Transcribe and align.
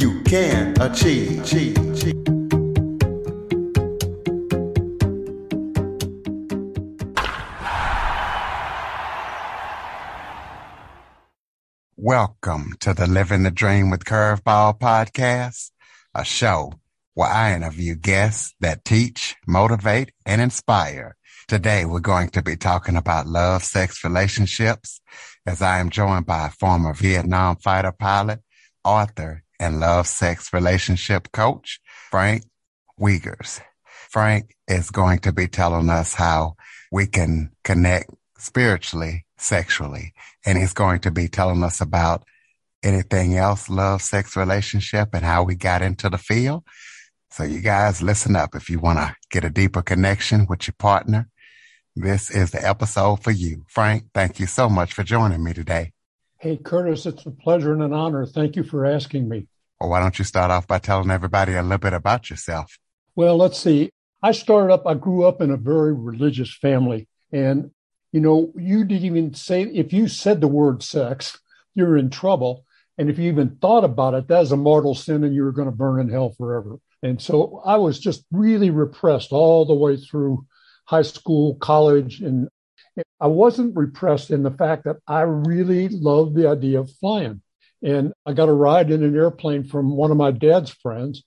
you 0.00 0.22
can 0.22 0.74
achieve. 0.80 1.44
Welcome 11.96 12.72
to 12.80 12.94
the 12.94 13.06
Living 13.06 13.42
the 13.42 13.50
Dream 13.50 13.90
with 13.90 14.06
Curveball 14.06 14.78
podcast, 14.80 15.70
a 16.14 16.24
show 16.24 16.72
where 17.12 17.28
I 17.28 17.54
interview 17.54 17.94
guests 17.94 18.54
that 18.60 18.86
teach, 18.86 19.36
motivate, 19.46 20.12
and 20.24 20.40
inspire. 20.40 21.16
Today, 21.46 21.84
we're 21.84 22.00
going 22.00 22.30
to 22.30 22.42
be 22.42 22.56
talking 22.56 22.96
about 22.96 23.26
love, 23.26 23.62
sex, 23.62 24.02
relationships, 24.02 25.02
as 25.44 25.60
I 25.60 25.78
am 25.78 25.90
joined 25.90 26.24
by 26.24 26.46
a 26.46 26.50
former 26.50 26.94
Vietnam 26.94 27.56
fighter 27.56 27.92
pilot, 27.92 28.40
author, 28.82 29.42
and 29.60 29.78
love, 29.78 30.08
sex, 30.08 30.52
relationship 30.52 31.30
coach, 31.30 31.78
Frank 32.10 32.44
Wiegers. 32.98 33.60
Frank 33.84 34.56
is 34.66 34.90
going 34.90 35.20
to 35.20 35.32
be 35.32 35.46
telling 35.46 35.88
us 35.88 36.14
how 36.14 36.56
we 36.90 37.06
can 37.06 37.52
connect 37.62 38.10
spiritually 38.38 39.26
sexually. 39.38 40.12
And 40.44 40.58
he's 40.58 40.72
going 40.72 41.00
to 41.00 41.10
be 41.10 41.28
telling 41.28 41.62
us 41.62 41.80
about 41.80 42.24
anything 42.82 43.36
else, 43.36 43.68
love, 43.68 44.02
sex, 44.02 44.36
relationship, 44.36 45.10
and 45.12 45.24
how 45.24 45.42
we 45.42 45.54
got 45.54 45.82
into 45.82 46.08
the 46.08 46.18
field. 46.18 46.64
So 47.30 47.44
you 47.44 47.60
guys 47.60 48.02
listen 48.02 48.34
up 48.34 48.54
if 48.54 48.68
you 48.68 48.80
want 48.80 48.98
to 48.98 49.14
get 49.30 49.44
a 49.44 49.50
deeper 49.50 49.82
connection 49.82 50.46
with 50.48 50.66
your 50.66 50.74
partner. 50.78 51.28
This 51.94 52.30
is 52.30 52.50
the 52.50 52.66
episode 52.66 53.22
for 53.22 53.30
you. 53.30 53.64
Frank, 53.68 54.04
thank 54.14 54.40
you 54.40 54.46
so 54.46 54.68
much 54.68 54.92
for 54.92 55.02
joining 55.02 55.44
me 55.44 55.52
today. 55.52 55.92
Hey, 56.40 56.56
Curtis, 56.56 57.04
it's 57.04 57.26
a 57.26 57.30
pleasure 57.30 57.74
and 57.74 57.82
an 57.82 57.92
honor. 57.92 58.24
Thank 58.24 58.56
you 58.56 58.62
for 58.62 58.86
asking 58.86 59.28
me. 59.28 59.46
Well, 59.78 59.90
why 59.90 60.00
don't 60.00 60.18
you 60.18 60.24
start 60.24 60.50
off 60.50 60.66
by 60.66 60.78
telling 60.78 61.10
everybody 61.10 61.54
a 61.54 61.62
little 61.62 61.76
bit 61.76 61.92
about 61.92 62.30
yourself? 62.30 62.78
Well, 63.14 63.36
let's 63.36 63.58
see. 63.58 63.90
I 64.22 64.32
started 64.32 64.72
up, 64.72 64.86
I 64.86 64.94
grew 64.94 65.24
up 65.24 65.42
in 65.42 65.50
a 65.50 65.58
very 65.58 65.92
religious 65.92 66.56
family. 66.56 67.08
And 67.30 67.72
you 68.12 68.20
know, 68.20 68.52
you 68.56 68.84
didn't 68.84 69.04
even 69.04 69.34
say, 69.34 69.64
if 69.64 69.92
you 69.92 70.08
said 70.08 70.40
the 70.40 70.48
word 70.48 70.82
sex, 70.82 71.38
you're 71.74 71.96
in 71.96 72.08
trouble. 72.08 72.64
And 72.98 73.08
if 73.08 73.18
you 73.18 73.30
even 73.30 73.56
thought 73.56 73.84
about 73.84 74.14
it, 74.14 74.26
that's 74.26 74.50
a 74.50 74.56
mortal 74.56 74.94
sin 74.94 75.24
and 75.24 75.34
you're 75.34 75.52
going 75.52 75.70
to 75.70 75.76
burn 75.76 76.00
in 76.00 76.08
hell 76.08 76.34
forever. 76.36 76.78
And 77.02 77.20
so 77.20 77.62
I 77.64 77.76
was 77.76 77.98
just 77.98 78.24
really 78.32 78.70
repressed 78.70 79.32
all 79.32 79.64
the 79.64 79.74
way 79.74 79.96
through 79.96 80.46
high 80.86 81.02
school, 81.02 81.54
college. 81.56 82.20
And 82.20 82.48
I 83.20 83.26
wasn't 83.26 83.76
repressed 83.76 84.30
in 84.30 84.42
the 84.42 84.50
fact 84.50 84.84
that 84.84 84.96
I 85.06 85.22
really 85.22 85.88
loved 85.88 86.34
the 86.34 86.48
idea 86.48 86.80
of 86.80 86.90
flying. 86.92 87.42
And 87.82 88.12
I 88.26 88.32
got 88.32 88.48
a 88.48 88.52
ride 88.52 88.90
in 88.90 89.02
an 89.02 89.16
airplane 89.16 89.64
from 89.64 89.96
one 89.96 90.10
of 90.10 90.16
my 90.16 90.30
dad's 90.30 90.70
friends. 90.70 91.22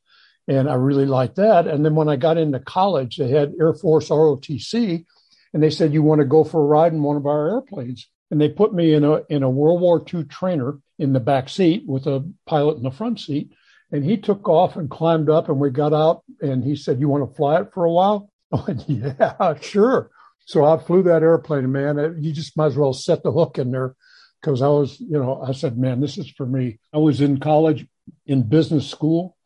And 0.48 0.70
I 0.70 0.76
really 0.76 1.06
liked 1.06 1.38
that. 1.38 1.68
And 1.68 1.86
then 1.86 1.96
when 1.96 2.10
I 2.10 2.16
got 2.16 2.38
into 2.38 2.60
college, 2.60 3.18
they 3.18 3.30
had 3.30 3.54
Air 3.60 3.74
Force 3.74 4.10
ROTC 4.10 5.06
and 5.54 5.62
they 5.62 5.70
said, 5.70 5.94
"You 5.94 6.04
want 6.04 6.20
to 6.20 6.26
go 6.26 6.44
for 6.44 6.62
a 6.62 6.66
ride 6.66 6.94
in 6.94 7.04
one 7.04 7.16
of 7.16 7.26
our 7.26 7.50
airplanes?" 7.50 8.08
And 8.32 8.42
they 8.42 8.50
put 8.50 8.74
me 8.74 8.94
in 8.94 9.04
a 9.04 9.22
in 9.30 9.44
a 9.44 9.50
World 9.50 9.82
War 9.82 10.04
II 10.14 10.24
trainer 10.26 10.80
in 11.00 11.14
the 11.14 11.20
back 11.20 11.48
seat 11.48 11.84
with 11.88 12.08
a 12.08 12.28
pilot 12.46 12.78
in 12.78 12.84
the 12.84 12.92
front 12.92 13.20
seat. 13.20 13.52
And 13.92 14.04
he 14.04 14.18
took 14.18 14.50
off 14.50 14.76
and 14.76 14.90
climbed 14.90 15.30
up, 15.30 15.50
and 15.50 15.60
we 15.60 15.70
got 15.70 15.94
out. 15.94 16.24
And 16.42 16.64
he 16.64 16.76
said, 16.76 17.00
"You 17.00 17.08
want 17.08 17.30
to 17.30 17.36
fly 17.36 17.62
it 17.62 17.72
for 17.74 17.86
a 17.86 17.92
while?" 17.92 18.30
I 18.52 18.64
went, 18.68 18.90
"Yeah, 18.90 19.54
sure." 19.62 20.10
So 20.46 20.66
I 20.66 20.78
flew 20.78 21.04
that 21.04 21.24
airplane, 21.24 21.72
man. 21.72 22.18
You 22.20 22.34
just 22.34 22.58
might 22.58 22.68
as 22.68 22.76
well 22.76 22.94
set 22.94 23.24
the 23.24 23.32
hook 23.32 23.58
in 23.58 23.72
there 23.72 23.96
because 24.42 24.62
I 24.62 24.68
was, 24.68 25.00
you 25.00 25.20
know, 25.20 25.42
I 25.42 25.54
said, 25.54 25.78
man, 25.78 26.02
this 26.02 26.18
is 26.18 26.30
for 26.30 26.46
me. 26.46 26.80
I 26.94 26.98
was 26.98 27.22
in 27.22 27.40
college 27.40 27.88
in 28.26 28.44
business 28.44 28.90
school. 28.90 29.38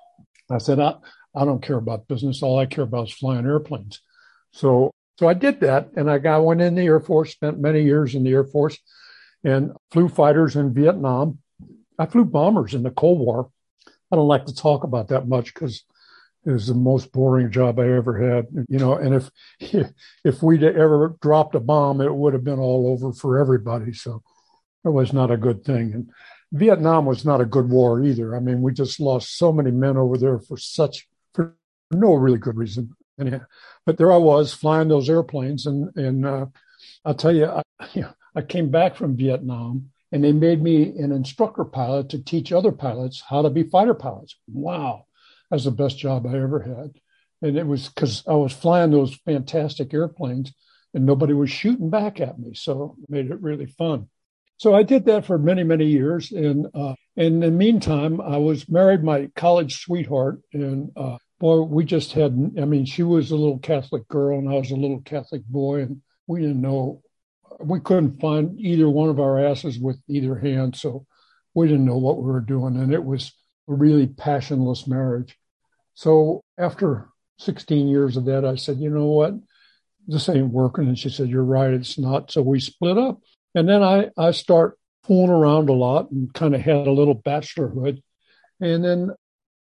I 0.49 0.57
said, 0.57 0.79
I, 0.79 0.95
I 1.35 1.45
don't 1.45 1.61
care 1.61 1.77
about 1.77 2.07
business. 2.07 2.41
All 2.41 2.57
I 2.57 2.65
care 2.65 2.83
about 2.83 3.09
is 3.09 3.13
flying 3.13 3.45
airplanes. 3.45 4.01
So 4.51 4.91
so 5.19 5.27
I 5.27 5.33
did 5.33 5.61
that, 5.61 5.89
and 5.95 6.09
I 6.11 6.19
got 6.19 6.45
went 6.45 6.61
in 6.61 6.75
the 6.75 6.83
Air 6.83 6.99
Force, 6.99 7.31
spent 7.31 7.59
many 7.59 7.81
years 7.81 8.13
in 8.13 8.23
the 8.23 8.31
Air 8.31 8.43
Force, 8.43 8.77
and 9.43 9.71
flew 9.91 10.09
fighters 10.09 10.55
in 10.55 10.73
Vietnam. 10.73 11.39
I 11.97 12.05
flew 12.05 12.23
bombers 12.23 12.75
in 12.75 12.83
the 12.83 12.91
Cold 12.91 13.19
War. 13.19 13.49
I 14.11 14.15
don't 14.15 14.27
like 14.27 14.45
to 14.45 14.55
talk 14.55 14.83
about 14.83 15.07
that 15.07 15.27
much 15.27 15.53
because 15.53 15.83
it 16.47 16.51
was 16.51 16.67
the 16.67 16.73
most 16.73 17.11
boring 17.11 17.51
job 17.51 17.77
I 17.77 17.91
ever 17.91 18.17
had. 18.17 18.47
You 18.69 18.79
know, 18.79 18.93
and 18.93 19.13
if 19.13 19.29
if 20.23 20.41
we'd 20.41 20.63
ever 20.63 21.17
dropped 21.21 21.55
a 21.55 21.59
bomb, 21.59 21.99
it 21.99 22.13
would 22.13 22.33
have 22.33 22.45
been 22.45 22.59
all 22.59 22.87
over 22.87 23.11
for 23.11 23.37
everybody. 23.37 23.91
So 23.91 24.23
it 24.85 24.89
was 24.89 25.11
not 25.11 25.29
a 25.29 25.37
good 25.37 25.65
thing. 25.65 25.93
And 25.93 26.09
Vietnam 26.53 27.05
was 27.05 27.25
not 27.25 27.41
a 27.41 27.45
good 27.45 27.69
war 27.69 28.01
either. 28.01 28.33
I 28.33 28.39
mean, 28.39 28.61
we 28.61 28.71
just 28.71 29.01
lost 29.01 29.37
so 29.37 29.51
many 29.51 29.71
men 29.71 29.97
over 29.97 30.17
there 30.17 30.39
for 30.39 30.57
such 30.57 31.05
for 31.33 31.57
no 31.91 32.13
really 32.13 32.39
good 32.39 32.55
reason. 32.55 32.95
Anyhow, 33.19 33.41
but 33.85 33.97
there 33.97 34.13
I 34.13 34.17
was 34.17 34.53
flying 34.53 34.87
those 34.87 35.09
airplanes, 35.09 35.65
and 35.65 35.93
and 35.97 36.25
uh, 36.25 36.45
I'll 37.03 37.15
tell 37.15 37.35
you, 37.35 37.47
I, 37.47 37.63
you 37.93 38.03
know, 38.03 38.13
I 38.35 38.41
came 38.41 38.69
back 38.69 38.95
from 38.95 39.17
Vietnam, 39.17 39.89
and 40.13 40.23
they 40.23 40.31
made 40.31 40.61
me 40.61 40.97
an 40.97 41.11
instructor 41.11 41.65
pilot 41.65 42.07
to 42.09 42.23
teach 42.23 42.53
other 42.53 42.71
pilots 42.71 43.21
how 43.27 43.41
to 43.41 43.49
be 43.49 43.63
fighter 43.63 43.95
pilots. 43.95 44.37
Wow, 44.47 45.06
was 45.55 45.65
the 45.65 45.71
best 45.71 45.97
job 45.97 46.25
I 46.25 46.37
ever 46.37 46.61
had, 46.61 46.99
and 47.41 47.57
it 47.57 47.65
was 47.65 47.89
because 47.89 48.23
I 48.27 48.33
was 48.33 48.53
flying 48.53 48.91
those 48.91 49.15
fantastic 49.25 49.93
airplanes, 49.93 50.53
and 50.93 51.05
nobody 51.05 51.33
was 51.33 51.49
shooting 51.49 51.89
back 51.89 52.19
at 52.19 52.39
me, 52.39 52.53
so 52.53 52.95
it 53.01 53.09
made 53.09 53.31
it 53.31 53.41
really 53.41 53.65
fun. 53.65 54.09
So 54.57 54.73
I 54.73 54.83
did 54.83 55.05
that 55.05 55.25
for 55.25 55.37
many, 55.37 55.63
many 55.63 55.85
years. 55.85 56.31
And 56.31 56.67
uh, 56.73 56.95
in 57.15 57.41
the 57.41 57.51
meantime, 57.51 58.19
I 58.19 58.37
was 58.37 58.67
married 58.67 59.03
my 59.03 59.29
college 59.35 59.81
sweetheart, 59.81 60.41
and 60.51 60.91
uh, 60.95 61.17
boy, 61.39 61.61
we 61.61 61.85
just 61.85 62.13
had, 62.13 62.53
I 62.59 62.65
mean, 62.65 62.85
she 62.85 63.03
was 63.03 63.31
a 63.31 63.35
little 63.35 63.59
Catholic 63.59 64.07
girl 64.07 64.39
and 64.39 64.49
I 64.49 64.53
was 64.53 64.71
a 64.71 64.75
little 64.75 65.01
Catholic 65.01 65.43
boy, 65.45 65.81
and 65.81 66.01
we 66.25 66.41
didn't 66.41 66.61
know, 66.61 67.01
we 67.59 67.79
couldn't 67.79 68.19
find 68.19 68.59
either 68.59 68.89
one 68.89 69.09
of 69.09 69.19
our 69.19 69.43
asses 69.45 69.79
with 69.79 69.99
either 70.07 70.35
hand. 70.35 70.75
So 70.75 71.05
we 71.53 71.67
didn't 71.67 71.85
know 71.85 71.97
what 71.97 72.17
we 72.17 72.31
were 72.31 72.41
doing. 72.41 72.77
And 72.77 72.93
it 72.93 73.03
was 73.03 73.31
a 73.67 73.73
really 73.73 74.07
passionless 74.07 74.87
marriage. 74.87 75.37
So 75.93 76.41
after 76.57 77.09
16 77.39 77.87
years 77.87 78.17
of 78.17 78.25
that, 78.25 78.45
I 78.45 78.55
said, 78.55 78.77
you 78.77 78.89
know 78.89 79.07
what? 79.07 79.33
This 80.07 80.29
ain't 80.29 80.51
working. 80.51 80.87
And 80.87 80.97
she 80.97 81.09
said, 81.09 81.29
you're 81.29 81.43
right. 81.43 81.73
It's 81.73 81.97
not. 81.97 82.31
So 82.31 82.41
we 82.41 82.59
split 82.59 82.97
up. 82.97 83.19
And 83.55 83.67
then 83.67 83.83
I, 83.83 84.09
I 84.17 84.31
start 84.31 84.77
fooling 85.03 85.31
around 85.31 85.69
a 85.69 85.73
lot 85.73 86.11
and 86.11 86.33
kind 86.33 86.55
of 86.55 86.61
had 86.61 86.87
a 86.87 86.91
little 86.91 87.19
bachelorhood. 87.21 88.01
And 88.59 88.83
then 88.83 89.11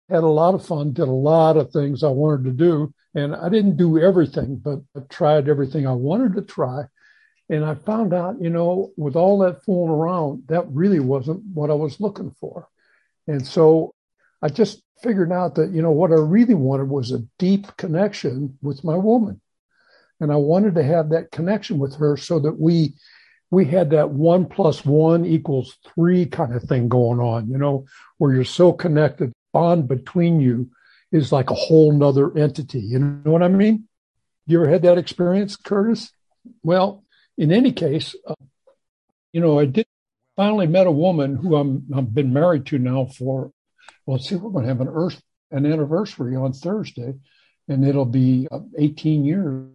had 0.10 0.24
a 0.24 0.28
lot 0.28 0.54
of 0.54 0.66
fun, 0.66 0.94
did 0.94 1.08
a 1.08 1.12
lot 1.12 1.58
of 1.58 1.72
things 1.72 2.04
I 2.04 2.10
wanted 2.10 2.46
to 2.46 2.52
do. 2.52 2.94
And 3.16 3.36
I 3.36 3.50
didn't 3.50 3.78
do 3.78 4.00
everything, 4.00 4.58
but 4.58 4.82
I 4.96 5.02
tried 5.10 5.48
everything 5.48 5.88
I 5.88 5.94
wanted 5.94 6.36
to 6.36 6.42
try. 6.42 6.84
And 7.50 7.64
I 7.64 7.76
found 7.76 8.14
out, 8.14 8.42
you 8.42 8.50
know, 8.50 8.92
with 8.98 9.16
all 9.16 9.40
that 9.40 9.64
fooling 9.64 9.92
around, 9.92 10.44
that 10.48 10.68
really 10.70 11.00
wasn't 11.00 11.44
what 11.54 11.70
I 11.70 11.76
was 11.76 12.00
looking 12.00 12.32
for. 12.40 12.68
And 13.28 13.46
so 13.46 13.94
I 14.42 14.50
just 14.50 14.82
figured 15.02 15.32
out 15.32 15.56
that, 15.56 15.72
you 15.72 15.82
know, 15.82 15.92
what 15.92 16.12
I 16.12 16.16
really 16.16 16.54
wanted 16.54 16.90
was 16.90 17.12
a 17.12 17.24
deep 17.40 17.76
connection 17.78 18.58
with 18.62 18.84
my 18.84 18.96
woman. 18.96 19.42
And 20.20 20.32
I 20.32 20.38
wanted 20.38 20.76
to 20.76 20.84
have 20.84 21.10
that 21.10 21.32
connection 21.32 21.78
with 21.78 21.96
her 21.96 22.16
so 22.18 22.40
that 22.40 22.60
we 22.60 22.94
we 23.52 23.66
had 23.66 23.92
that 23.92 24.10
one 24.10 24.46
plus 24.46 24.84
one 24.84 25.26
equals 25.26 25.78
three 25.94 26.26
kind 26.26 26.54
of 26.56 26.64
thing 26.64 26.90
going 26.90 27.20
on, 27.20 27.48
you 27.50 27.58
know, 27.58 27.86
where 28.18 28.34
you're 28.34 28.44
so 28.44 28.74
connected 28.74 29.32
bond 29.54 29.88
between 29.88 30.40
you 30.40 30.70
is 31.12 31.32
like 31.32 31.50
a 31.50 31.56
whole 31.56 31.94
nother 31.94 32.38
entity. 32.38 32.80
You 32.80 33.00
know 33.00 33.32
what 33.32 33.44
I 33.44 33.48
mean? 33.48 33.88
You 34.48 34.62
ever 34.62 34.70
had 34.70 34.82
that 34.82 34.98
experience, 34.98 35.56
Curtis? 35.56 36.12
Well, 36.64 37.04
in 37.38 37.52
any 37.52 37.72
case, 37.72 38.16
uh, 38.28 38.36
you 39.32 39.42
know, 39.42 39.60
I 39.60 39.66
did 39.66 39.88
finally 40.36 40.68
met 40.68 40.88
a 40.88 40.92
woman 40.92 41.36
who 41.36 41.56
I'm 41.56 41.86
I've 41.96 42.14
been 42.14 42.34
married 42.34 42.66
to 42.68 42.80
now 42.80 43.06
for. 43.06 43.52
Well, 44.06 44.20
see, 44.20 44.36
we're 44.36 44.52
going 44.52 44.64
to 44.64 44.70
have 44.70 44.82
an 44.82 44.90
earth 44.90 45.22
an 45.52 45.66
anniversary 45.66 46.36
on 46.36 46.54
Thursday, 46.54 47.14
and 47.68 47.86
it'll 47.86 48.06
be 48.06 48.48
uh, 48.52 48.60
18 48.78 49.26
years 49.26 49.70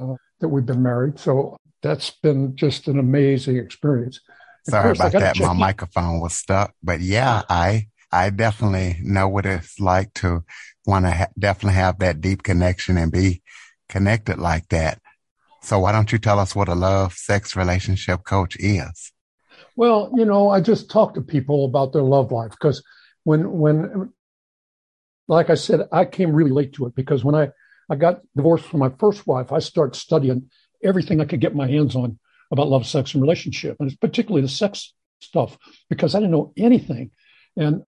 uh, 0.00 0.14
that 0.40 0.48
we've 0.48 0.66
been 0.66 0.82
married. 0.82 1.18
So 1.18 1.56
that's 1.82 2.10
been 2.10 2.56
just 2.56 2.88
an 2.88 2.98
amazing 2.98 3.56
experience. 3.56 4.20
Sorry 4.68 4.92
about 4.92 5.12
that. 5.12 5.38
My 5.38 5.52
microphone 5.52 6.20
was 6.20 6.34
stuck, 6.34 6.74
but 6.82 7.00
yeah, 7.00 7.42
I 7.48 7.88
I 8.10 8.30
definitely 8.30 8.98
know 9.02 9.28
what 9.28 9.46
it's 9.46 9.78
like 9.78 10.12
to 10.14 10.44
want 10.86 11.04
to 11.04 11.10
ha- 11.12 11.28
definitely 11.38 11.74
have 11.74 11.98
that 12.00 12.20
deep 12.20 12.42
connection 12.42 12.96
and 12.96 13.12
be 13.12 13.42
connected 13.88 14.38
like 14.38 14.68
that. 14.68 15.00
So 15.62 15.78
why 15.78 15.92
don't 15.92 16.10
you 16.10 16.18
tell 16.18 16.38
us 16.38 16.54
what 16.54 16.68
a 16.68 16.74
love 16.74 17.12
sex 17.12 17.54
relationship 17.54 18.24
coach 18.24 18.56
is? 18.58 19.12
Well, 19.76 20.10
you 20.14 20.24
know, 20.24 20.48
I 20.48 20.60
just 20.60 20.90
talk 20.90 21.14
to 21.14 21.20
people 21.20 21.66
about 21.66 21.92
their 21.92 22.02
love 22.02 22.32
life 22.32 22.50
because 22.52 22.82
when 23.24 23.50
when 23.52 24.12
like 25.28 25.50
I 25.50 25.54
said, 25.54 25.88
I 25.92 26.04
came 26.04 26.32
really 26.32 26.50
late 26.50 26.72
to 26.74 26.86
it 26.86 26.94
because 26.94 27.24
when 27.24 27.34
I 27.34 27.50
I 27.90 27.96
got 27.96 28.20
divorced 28.34 28.64
from 28.64 28.80
my 28.80 28.90
first 28.98 29.26
wife, 29.26 29.52
I 29.52 29.58
started 29.60 29.98
studying 29.98 30.50
everything 30.82 31.20
I 31.20 31.24
could 31.26 31.40
get 31.40 31.54
my 31.54 31.68
hands 31.68 31.94
on 31.94 32.18
about 32.50 32.68
love, 32.68 32.86
sex, 32.86 33.12
and 33.14 33.22
relationship, 33.22 33.76
and 33.78 33.88
it's 33.88 33.98
particularly 33.98 34.42
the 34.42 34.48
sex 34.48 34.94
stuff 35.20 35.58
because 35.90 36.14
I 36.14 36.18
didn't 36.20 36.32
know 36.32 36.52
anything. 36.56 37.10
And 37.56 37.82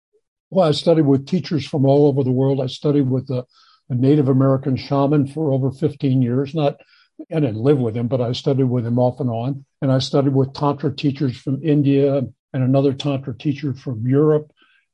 well, 0.50 0.68
I 0.68 0.72
studied 0.72 1.06
with 1.06 1.28
teachers 1.28 1.68
from 1.68 1.86
all 1.86 2.08
over 2.08 2.24
the 2.24 2.32
world. 2.32 2.62
I 2.62 2.68
studied 2.68 3.10
with 3.10 3.30
a, 3.30 3.46
a 3.90 3.96
Native 3.96 4.30
American 4.30 4.76
shaman 4.76 5.28
for 5.28 5.52
over 5.52 5.72
15 5.72 6.22
years. 6.22 6.56
Not, 6.56 6.78
I 7.20 7.40
didn't 7.40 7.56
live 7.56 7.78
with 7.78 7.96
him, 7.96 8.08
but 8.08 8.22
I 8.22 8.34
studied 8.34 8.66
with 8.66 8.86
him 8.86 9.00
off 9.00 9.20
and 9.20 9.30
on. 9.30 9.66
And 9.82 9.92
I 9.92 10.00
studied 10.00 10.34
with 10.34 10.54
Tantra 10.54 10.96
teachers 10.96 11.38
from 11.38 11.64
India 11.64 12.18
and 12.18 12.34
another 12.64 12.94
Tantra 12.94 13.38
teacher 13.38 13.74
from 13.74 14.08
Europe 14.08 14.52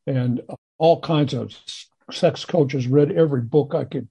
and 0.07 0.41
all 0.77 1.01
kinds 1.01 1.33
of 1.33 1.56
sex 2.12 2.45
coaches. 2.45 2.88
Read 2.88 3.12
every 3.12 3.41
book 3.41 3.73
I 3.75 3.85
could 3.85 4.07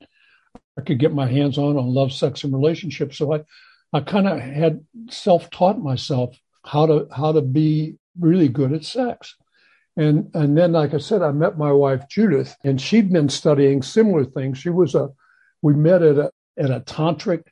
I 0.79 0.83
could 0.83 0.99
get 0.99 1.13
my 1.13 1.27
hands 1.27 1.59
on 1.59 1.77
on 1.77 1.93
love, 1.93 2.13
sex, 2.13 2.45
and 2.45 2.53
relationships. 2.53 3.19
So 3.19 3.35
I, 3.35 3.41
I 3.93 4.01
kind 4.01 4.27
of 4.27 4.41
had 4.41 4.85
self-taught 5.11 5.79
myself 5.79 6.37
how 6.65 6.87
to 6.87 7.09
how 7.15 7.33
to 7.33 7.43
be 7.43 7.97
really 8.19 8.49
good 8.49 8.73
at 8.73 8.85
sex. 8.85 9.37
And 9.97 10.31
and 10.35 10.57
then, 10.57 10.73
like 10.73 10.95
I 10.95 10.99
said, 10.99 11.23
I 11.23 11.33
met 11.33 11.59
my 11.59 11.73
wife 11.73 12.09
Judith, 12.09 12.57
and 12.65 12.81
she'd 12.81 13.13
been 13.13 13.29
studying 13.29 13.83
similar 13.83 14.25
things. 14.25 14.59
She 14.59 14.71
was 14.71 14.95
a 14.95 15.11
we 15.63 15.75
met 15.75 16.03
at 16.03 16.17
a 16.17 16.31
at 16.59 16.71
a 16.71 16.81
tantric 16.81 17.45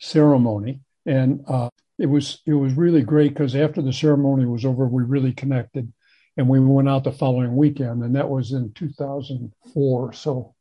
ceremony, 0.00 0.80
and 1.06 1.44
uh, 1.46 1.70
it 1.98 2.06
was 2.06 2.40
it 2.46 2.54
was 2.54 2.74
really 2.74 3.02
great 3.02 3.34
because 3.34 3.54
after 3.54 3.82
the 3.82 3.92
ceremony 3.92 4.46
was 4.46 4.64
over, 4.64 4.86
we 4.86 5.04
really 5.04 5.32
connected, 5.32 5.92
and 6.36 6.48
we 6.48 6.60
went 6.60 6.88
out 6.88 7.04
the 7.04 7.12
following 7.12 7.56
weekend, 7.56 8.02
and 8.02 8.16
that 8.16 8.28
was 8.28 8.52
in 8.52 8.72
2004. 8.72 10.12
So, 10.12 10.54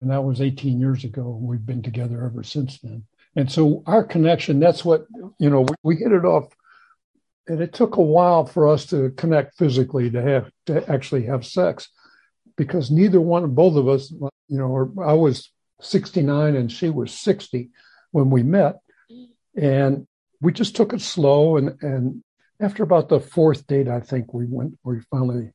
and 0.00 0.10
that 0.10 0.24
was 0.24 0.40
18 0.40 0.80
years 0.80 1.04
ago. 1.04 1.38
We've 1.40 1.64
been 1.64 1.82
together 1.82 2.24
ever 2.24 2.42
since 2.42 2.78
then. 2.80 3.04
And 3.36 3.50
so 3.50 3.82
our 3.86 4.04
connection, 4.04 4.60
that's 4.60 4.84
what, 4.84 5.06
you 5.38 5.50
know, 5.50 5.62
we, 5.62 5.74
we 5.82 5.96
hit 5.96 6.12
it 6.12 6.24
off 6.24 6.54
and 7.46 7.60
it 7.60 7.72
took 7.72 7.96
a 7.96 8.02
while 8.02 8.46
for 8.46 8.68
us 8.68 8.86
to 8.86 9.10
connect 9.10 9.56
physically 9.56 10.10
to 10.10 10.22
have 10.22 10.50
to 10.66 10.90
actually 10.90 11.24
have 11.24 11.44
sex 11.44 11.88
because 12.56 12.90
neither 12.90 13.20
one 13.20 13.44
of 13.44 13.54
both 13.54 13.76
of 13.76 13.88
us 13.88 14.10
you 14.48 14.58
know 14.58 14.92
i 15.04 15.12
was 15.12 15.50
69 15.80 16.56
and 16.56 16.70
she 16.70 16.90
was 16.90 17.12
60 17.12 17.70
when 18.12 18.30
we 18.30 18.42
met 18.42 18.76
and 19.56 20.06
we 20.40 20.52
just 20.52 20.76
took 20.76 20.92
it 20.92 21.00
slow 21.00 21.56
and 21.56 21.76
and 21.82 22.22
after 22.60 22.82
about 22.82 23.08
the 23.08 23.20
fourth 23.20 23.66
date 23.66 23.88
i 23.88 24.00
think 24.00 24.32
we 24.32 24.44
went 24.46 24.76
we 24.84 25.00
finally 25.10 25.50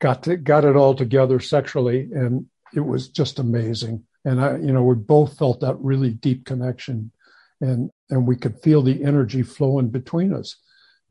got 0.00 0.22
to 0.22 0.36
got 0.36 0.64
it 0.64 0.76
all 0.76 0.94
together 0.94 1.40
sexually 1.40 2.08
and 2.12 2.46
it 2.74 2.80
was 2.80 3.08
just 3.08 3.38
amazing 3.38 4.04
and 4.24 4.40
i 4.40 4.56
you 4.56 4.72
know 4.72 4.82
we 4.82 4.94
both 4.94 5.38
felt 5.38 5.60
that 5.60 5.76
really 5.78 6.10
deep 6.10 6.44
connection 6.44 7.10
and 7.60 7.90
and 8.10 8.26
we 8.26 8.36
could 8.36 8.58
feel 8.60 8.82
the 8.82 9.04
energy 9.04 9.42
flowing 9.42 9.88
between 9.88 10.32
us 10.32 10.56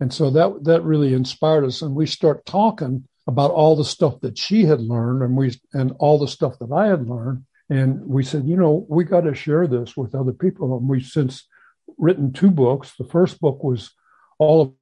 and 0.04 0.14
so 0.14 0.30
that 0.32 0.66
that 0.66 0.84
really 0.84 1.14
inspired 1.14 1.64
us. 1.64 1.82
And 1.82 1.96
we 1.96 2.06
start 2.06 2.46
talking 2.46 3.08
about 3.26 3.52
all 3.52 3.78
the 3.78 3.86
stuff 3.86 4.20
that 4.20 4.38
she 4.38 4.66
had 4.66 4.82
learned 4.82 5.22
and 5.24 5.38
we 5.38 5.58
and 5.74 5.94
all 5.98 6.20
the 6.20 6.28
stuff 6.28 6.60
that 6.60 6.74
I 6.74 6.88
had 6.88 7.08
learned. 7.08 7.46
And 7.70 8.06
we 8.06 8.24
said, 8.24 8.46
you 8.46 8.58
know, 8.58 8.86
we 8.90 9.06
got 9.06 9.22
to 9.22 9.34
share 9.34 9.66
this 9.66 9.96
with 9.96 10.14
other 10.14 10.34
people. 10.34 10.78
And 10.78 10.90
we've 10.90 11.06
since 11.06 11.48
written 11.98 12.34
two 12.34 12.52
books. 12.52 12.94
The 12.98 13.06
first 13.06 13.40
book 13.40 13.64
was 13.64 13.92
all 14.40 14.78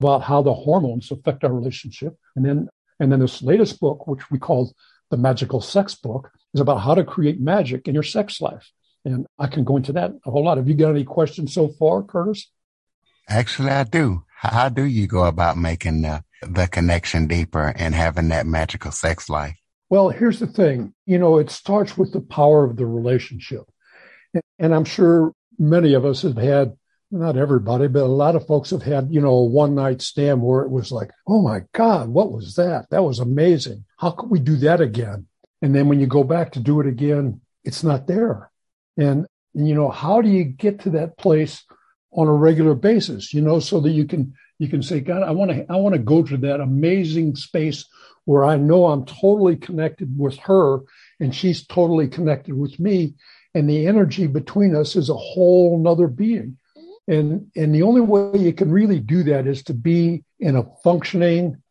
about 0.00 0.22
how 0.22 0.42
the 0.42 0.54
hormones 0.54 1.10
affect 1.10 1.44
our 1.44 1.52
relationship. 1.52 2.16
And 2.36 2.44
then 2.44 2.68
and 3.00 3.10
then 3.10 3.20
this 3.20 3.42
latest 3.42 3.80
book, 3.80 4.06
which 4.06 4.30
we 4.30 4.38
called 4.38 4.72
the 5.10 5.16
Magical 5.16 5.60
Sex 5.60 5.94
Book, 5.94 6.30
is 6.54 6.60
about 6.60 6.78
how 6.78 6.94
to 6.94 7.04
create 7.04 7.40
magic 7.40 7.88
in 7.88 7.94
your 7.94 8.02
sex 8.02 8.40
life. 8.40 8.70
And 9.04 9.26
I 9.38 9.48
can 9.48 9.64
go 9.64 9.76
into 9.76 9.92
that 9.94 10.12
a 10.24 10.30
whole 10.30 10.44
lot. 10.44 10.58
Have 10.58 10.68
you 10.68 10.74
got 10.74 10.90
any 10.90 11.04
questions 11.04 11.52
so 11.52 11.68
far, 11.68 12.02
Curtis? 12.04 12.50
Actually, 13.28 13.70
I 13.70 13.84
do. 13.84 14.24
How 14.36 14.68
do 14.68 14.84
you 14.84 15.06
go 15.06 15.24
about 15.24 15.56
making 15.56 16.02
the, 16.02 16.22
the 16.42 16.68
connection 16.68 17.26
deeper 17.26 17.72
and 17.76 17.94
having 17.94 18.28
that 18.28 18.46
magical 18.46 18.92
sex 18.92 19.28
life? 19.28 19.56
Well, 19.90 20.08
here's 20.10 20.38
the 20.38 20.46
thing. 20.46 20.94
You 21.06 21.18
know, 21.18 21.38
it 21.38 21.50
starts 21.50 21.98
with 21.98 22.12
the 22.12 22.20
power 22.20 22.64
of 22.64 22.76
the 22.76 22.86
relationship. 22.86 23.64
And 24.58 24.74
I'm 24.74 24.84
sure 24.84 25.32
many 25.58 25.94
of 25.94 26.04
us 26.04 26.22
have 26.22 26.36
had, 26.36 26.72
not 27.10 27.36
everybody, 27.36 27.88
but 27.88 28.04
a 28.04 28.06
lot 28.06 28.36
of 28.36 28.46
folks 28.46 28.70
have 28.70 28.82
had, 28.82 29.08
you 29.10 29.20
know, 29.20 29.34
a 29.34 29.44
one 29.44 29.74
night 29.74 30.00
stand 30.00 30.40
where 30.40 30.62
it 30.62 30.70
was 30.70 30.90
like, 30.90 31.10
oh 31.26 31.42
my 31.42 31.60
God, 31.72 32.08
what 32.08 32.32
was 32.32 32.54
that? 32.56 32.86
That 32.90 33.04
was 33.04 33.18
amazing. 33.18 33.84
How 33.98 34.12
could 34.12 34.30
we 34.30 34.40
do 34.40 34.56
that 34.56 34.80
again? 34.80 35.26
And 35.60 35.74
then 35.74 35.88
when 35.88 36.00
you 36.00 36.06
go 36.06 36.24
back 36.24 36.52
to 36.52 36.60
do 36.60 36.80
it 36.80 36.86
again, 36.86 37.40
it's 37.64 37.84
not 37.84 38.06
there. 38.06 38.50
And, 38.96 39.26
you 39.54 39.74
know, 39.74 39.90
how 39.90 40.22
do 40.22 40.28
you 40.28 40.44
get 40.44 40.80
to 40.80 40.90
that 40.90 41.18
place 41.18 41.64
on 42.12 42.28
a 42.28 42.32
regular 42.32 42.74
basis, 42.74 43.32
you 43.32 43.40
know, 43.40 43.60
so 43.60 43.80
that 43.80 43.90
you 43.90 44.06
can 44.06 44.34
you 44.58 44.68
can 44.68 44.82
say, 44.82 45.00
God, 45.00 45.22
I 45.22 45.32
want 45.32 45.50
to 45.50 45.66
I 45.70 45.76
want 45.76 45.94
to 45.94 45.98
go 45.98 46.22
to 46.22 46.36
that 46.38 46.60
amazing 46.60 47.36
space 47.36 47.86
where 48.24 48.44
I 48.44 48.56
know 48.56 48.86
I'm 48.86 49.04
totally 49.04 49.56
connected 49.56 50.16
with 50.16 50.36
her 50.38 50.80
and 51.18 51.34
she's 51.34 51.66
totally 51.66 52.08
connected 52.08 52.54
with 52.54 52.78
me. 52.78 53.14
And 53.54 53.68
the 53.68 53.86
energy 53.86 54.26
between 54.26 54.74
us 54.74 54.96
is 54.96 55.10
a 55.10 55.14
whole 55.14 55.78
nother 55.78 56.08
being. 56.08 56.58
And 57.08 57.50
and 57.56 57.74
the 57.74 57.82
only 57.82 58.00
way 58.00 58.38
you 58.38 58.52
can 58.52 58.70
really 58.70 59.00
do 59.00 59.24
that 59.24 59.46
is 59.46 59.62
to 59.64 59.74
be 59.74 60.24
in 60.38 60.56
a 60.56 60.64
functioning, 60.84 61.62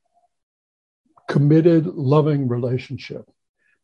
committed, 1.27 1.85
loving 1.87 2.47
relationship. 2.47 3.29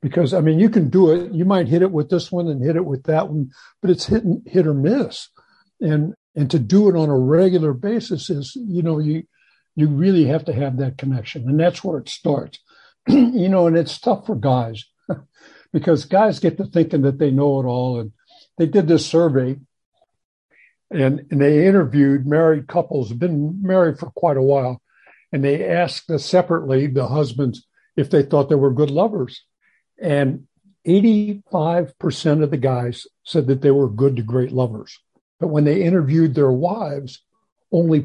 Because 0.02 0.34
I 0.34 0.42
mean, 0.42 0.60
you 0.60 0.70
can 0.70 0.90
do 0.90 1.12
it. 1.12 1.32
You 1.32 1.46
might 1.46 1.68
hit 1.68 1.82
it 1.82 1.92
with 1.92 2.10
this 2.10 2.32
one 2.32 2.48
and 2.48 2.64
hit 2.64 2.76
it 2.76 2.86
with 2.86 3.04
that 3.04 3.30
one, 3.30 3.52
but 3.82 3.90
it's 3.90 4.06
hit 4.06 4.24
hit 4.46 4.68
or 4.68 4.74
miss. 4.74 5.30
And 5.80 6.14
and 6.38 6.52
to 6.52 6.60
do 6.60 6.88
it 6.88 6.96
on 6.96 7.10
a 7.10 7.18
regular 7.18 7.74
basis 7.74 8.30
is 8.30 8.56
you 8.56 8.84
know 8.84 9.00
you 9.00 9.24
you 9.76 9.88
really 9.88 10.26
have 10.26 10.46
to 10.46 10.54
have 10.54 10.78
that 10.78 10.98
connection 10.98 11.50
and 11.50 11.60
that's 11.60 11.84
where 11.84 11.98
it 12.00 12.08
starts 12.08 12.60
you 13.08 13.50
know 13.50 13.68
and 13.68 13.76
it's 13.76 14.00
tough 14.00 14.26
for 14.26 14.36
guys 14.36 14.86
because 15.72 16.06
guys 16.06 16.40
get 16.40 16.58
to 16.58 16.66
thinking 16.66 17.02
that 17.02 17.20
they 17.20 17.32
know 17.32 17.60
it 17.60 17.66
all 17.66 18.00
and 18.00 18.12
they 18.58 18.66
did 18.66 18.88
this 18.88 19.06
survey 19.06 19.58
and, 20.90 21.26
and 21.30 21.42
they 21.42 21.68
interviewed 21.68 22.26
married 22.26 22.68
couples 22.68 23.12
been 23.14 23.62
married 23.62 24.00
for 24.00 24.10
quite 24.12 24.38
a 24.38 24.42
while 24.42 24.82
and 25.32 25.44
they 25.44 25.68
asked 25.68 26.10
separately 26.20 26.88
the 26.88 27.08
husbands 27.08 27.66
if 27.96 28.10
they 28.10 28.24
thought 28.24 28.50
they 28.50 28.56
were 28.56 28.74
good 28.74 28.92
lovers 28.92 29.44
and 30.00 30.48
85% 30.88 32.44
of 32.44 32.52
the 32.52 32.58
guys 32.58 33.06
said 33.26 33.48
that 33.48 33.62
they 33.62 33.72
were 33.72 33.90
good 33.90 34.16
to 34.16 34.22
great 34.22 34.52
lovers 34.52 35.00
but 35.40 35.48
when 35.48 35.66
they 35.66 35.84
interviewed 35.84 36.34
their 36.34 36.52
wives, 36.52 37.22
only 37.72 38.02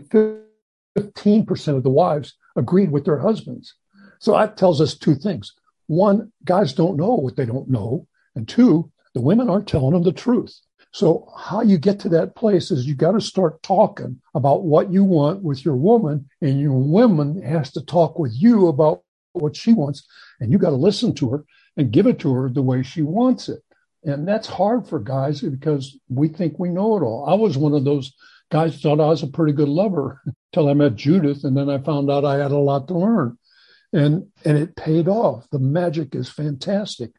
15% 0.97 1.77
of 1.77 1.83
the 1.83 1.91
wives 1.91 2.35
agreed 2.57 2.91
with 2.91 3.05
their 3.05 3.19
husbands. 3.19 3.75
So 4.19 4.33
that 4.33 4.57
tells 4.57 4.81
us 4.81 4.97
two 4.97 5.15
things. 5.15 5.53
One, 5.87 6.33
guys 6.45 6.73
don't 6.73 6.97
know 6.97 7.15
what 7.15 7.37
they 7.37 7.47
don't 7.47 7.69
know. 7.69 8.07
And 8.35 8.49
two, 8.49 8.91
the 9.15 9.21
women 9.21 9.51
aren't 9.51 9.69
telling 9.69 9.93
them 9.93 10.03
the 10.03 10.13
truth. 10.13 10.59
So 10.93 11.33
how 11.39 11.63
you 11.63 11.79
get 11.79 11.99
to 12.01 12.09
that 12.11 12.35
place 12.35 12.71
is 12.71 12.87
you 12.87 12.95
got 12.95 13.13
to 13.13 13.21
start 13.21 13.63
talking 13.63 14.21
about 14.35 14.65
what 14.65 14.93
you 14.93 15.05
want 15.05 15.43
with 15.43 15.65
your 15.65 15.77
woman 15.77 16.29
and 16.41 16.61
your 16.61 16.79
woman 16.79 17.41
has 17.43 17.73
to 17.73 17.85
talk 17.85 18.19
with 18.19 18.33
you 18.35 18.69
about 18.69 19.03
what 19.33 19.57
she 19.57 19.73
wants 19.73 20.07
and 20.41 20.53
you 20.53 20.59
got 20.59 20.71
to 20.71 20.77
listen 20.77 21.15
to 21.15 21.31
her 21.31 21.45
and 21.77 21.93
give 21.93 22.07
it 22.07 22.19
to 22.21 22.33
her 22.35 22.51
the 22.51 22.63
way 22.63 22.83
she 22.83 23.03
wants 23.03 23.49
it. 23.49 23.61
And 24.05 24.27
that's 24.27 24.49
hard 24.49 24.87
for 24.87 24.99
guys 24.99 25.41
because 25.41 25.97
we 26.09 26.29
think 26.29 26.59
we 26.59 26.69
know 26.69 26.97
it 26.97 27.03
all. 27.03 27.25
I 27.29 27.35
was 27.35 27.57
one 27.57 27.73
of 27.73 27.85
those 27.85 28.13
guys 28.51 28.79
thought 28.79 29.01
I 29.01 29.07
was 29.07 29.23
a 29.23 29.29
pretty 29.29 29.53
good 29.53 29.69
lover 29.69 30.21
until 30.53 30.69
I 30.69 30.75
met 30.75 30.97
Judith, 30.97 31.45
and 31.45 31.57
then 31.57 31.71
I 31.71 31.79
found 31.79 32.11
out 32.11 32.25
I 32.25 32.37
had 32.37 32.51
a 32.51 32.59
lot 32.59 32.89
to 32.89 32.99
learn. 32.99 33.39
And 33.93 34.29
and 34.45 34.57
it 34.57 34.77
paid 34.77 35.09
off. 35.09 35.47
The 35.51 35.59
magic 35.59 36.15
is 36.15 36.29
fantastic. 36.29 37.11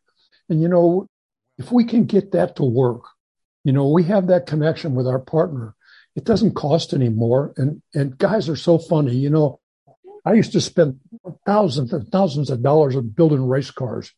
And 0.49 0.61
you 0.61 0.67
know, 0.67 1.07
if 1.57 1.71
we 1.71 1.85
can 1.85 2.05
get 2.05 2.31
that 2.31 2.55
to 2.57 2.63
work, 2.63 3.03
you 3.63 3.71
know, 3.71 3.89
we 3.89 4.03
have 4.05 4.27
that 4.27 4.47
connection 4.47 4.95
with 4.95 5.07
our 5.07 5.19
partner. 5.19 5.75
It 6.15 6.25
doesn't 6.25 6.55
cost 6.55 6.93
anymore. 6.93 7.53
And 7.57 7.81
and 7.93 8.17
guys 8.17 8.49
are 8.49 8.55
so 8.55 8.77
funny, 8.77 9.15
you 9.15 9.29
know. 9.29 9.59
I 10.25 10.33
used 10.33 10.53
to 10.53 10.61
spend 10.61 10.99
thousands 11.45 11.91
and 11.91 12.07
thousands 12.07 12.49
of 12.49 12.63
dollars 12.63 12.95
on 12.95 13.09
building 13.09 13.45
race 13.45 13.71
cars. 13.71 14.11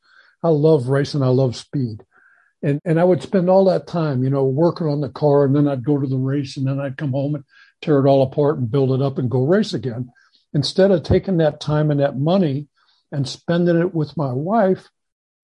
I 0.43 0.50
love 0.50 0.88
racing. 0.88 1.24
I 1.24 1.29
love 1.29 1.55
speed 1.55 2.03
and 2.65 2.81
and 2.83 3.00
I 3.00 3.03
would 3.03 3.21
spend 3.21 3.50
all 3.50 3.65
that 3.65 3.88
time, 3.88 4.24
you 4.24 4.29
know, 4.29 4.43
working 4.43 4.88
on 4.88 5.00
the 5.00 5.09
car, 5.09 5.45
and 5.45 5.55
then 5.55 5.67
I'd 5.67 5.85
go 5.85 6.00
to 6.00 6.07
the 6.07 6.17
race, 6.17 6.57
and 6.57 6.67
then 6.67 6.79
I'd 6.79 6.97
come 6.97 7.12
home 7.12 7.35
and 7.35 7.43
tear 7.81 8.00
it 8.00 8.09
all 8.09 8.24
apart 8.24 8.57
and 8.57 8.69
build 8.69 8.91
it 8.91 9.03
up 9.03 9.19
and 9.19 9.29
go 9.29 9.45
race 9.45 9.74
again. 9.74 10.09
Instead 10.55 10.89
of 10.89 11.03
taking 11.03 11.38
that 11.38 11.59
time 11.59 11.91
and 11.91 12.00
that 12.00 12.17
money 12.17 12.67
and 13.12 13.27
spending 13.27 13.77
it 13.77 13.93
with 13.93 14.15
my 14.15 14.31
wife, 14.31 14.89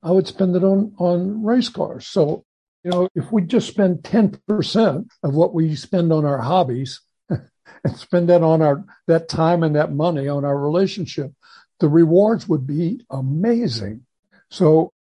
I 0.02 0.12
would 0.12 0.26
spend 0.26 0.56
it 0.56 0.64
on, 0.64 0.96
on 0.98 1.44
race 1.44 1.68
cars. 1.68 2.08
So, 2.08 2.46
you 2.84 2.92
know, 2.92 3.10
if 3.14 3.30
we 3.30 3.44
just 3.44 3.68
spend 3.68 4.00
10% 4.00 5.08
of 5.22 5.36
what 5.36 5.54
we 5.54 5.76
spend 5.76 6.14
on 6.14 6.26
our 6.26 6.40
hobbies 6.40 7.02
and 7.30 7.98
spend 7.98 8.30
that 8.30 8.42
on 8.42 8.62
our 8.62 8.86
that 9.08 9.28
time 9.28 9.64
and 9.64 9.76
that 9.76 9.92
money 9.92 10.30
on 10.30 10.46
our 10.46 10.58
relationship, 10.58 11.34
the 11.82 11.90
rewards 11.90 12.48
would 12.48 12.66
be 12.66 13.02
amazing. 13.12 14.06
So 14.50 14.94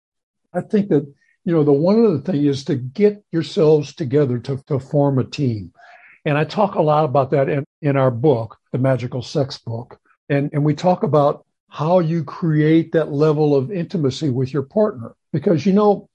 I 0.52 0.60
think 0.60 0.88
that, 0.88 1.06
you 1.44 1.52
know, 1.52 1.62
the 1.62 1.72
one 1.72 2.04
other 2.04 2.18
thing 2.18 2.44
is 2.44 2.64
to 2.64 2.74
get 2.74 3.24
yourselves 3.30 3.94
together 3.94 4.40
to, 4.40 4.60
to 4.66 4.80
form 4.80 5.20
a 5.20 5.24
team. 5.24 5.72
And 6.24 6.36
I 6.36 6.44
talk 6.44 6.74
a 6.74 6.82
lot 6.82 7.04
about 7.04 7.30
that 7.30 7.48
in, 7.48 7.64
in 7.80 7.96
our 7.96 8.10
book, 8.10 8.58
the 8.72 8.78
Magical 8.78 9.22
Sex 9.22 9.58
Book. 9.58 9.98
And, 10.28 10.50
and 10.52 10.64
we 10.64 10.74
talk 10.74 11.02
about 11.02 11.44
how 11.68 12.00
you 12.00 12.24
create 12.24 12.92
that 12.92 13.12
level 13.12 13.54
of 13.54 13.70
intimacy 13.70 14.30
with 14.30 14.52
your 14.52 14.62
partner. 14.62 15.14
Because, 15.32 15.64
you 15.64 15.72
know, 15.72 16.08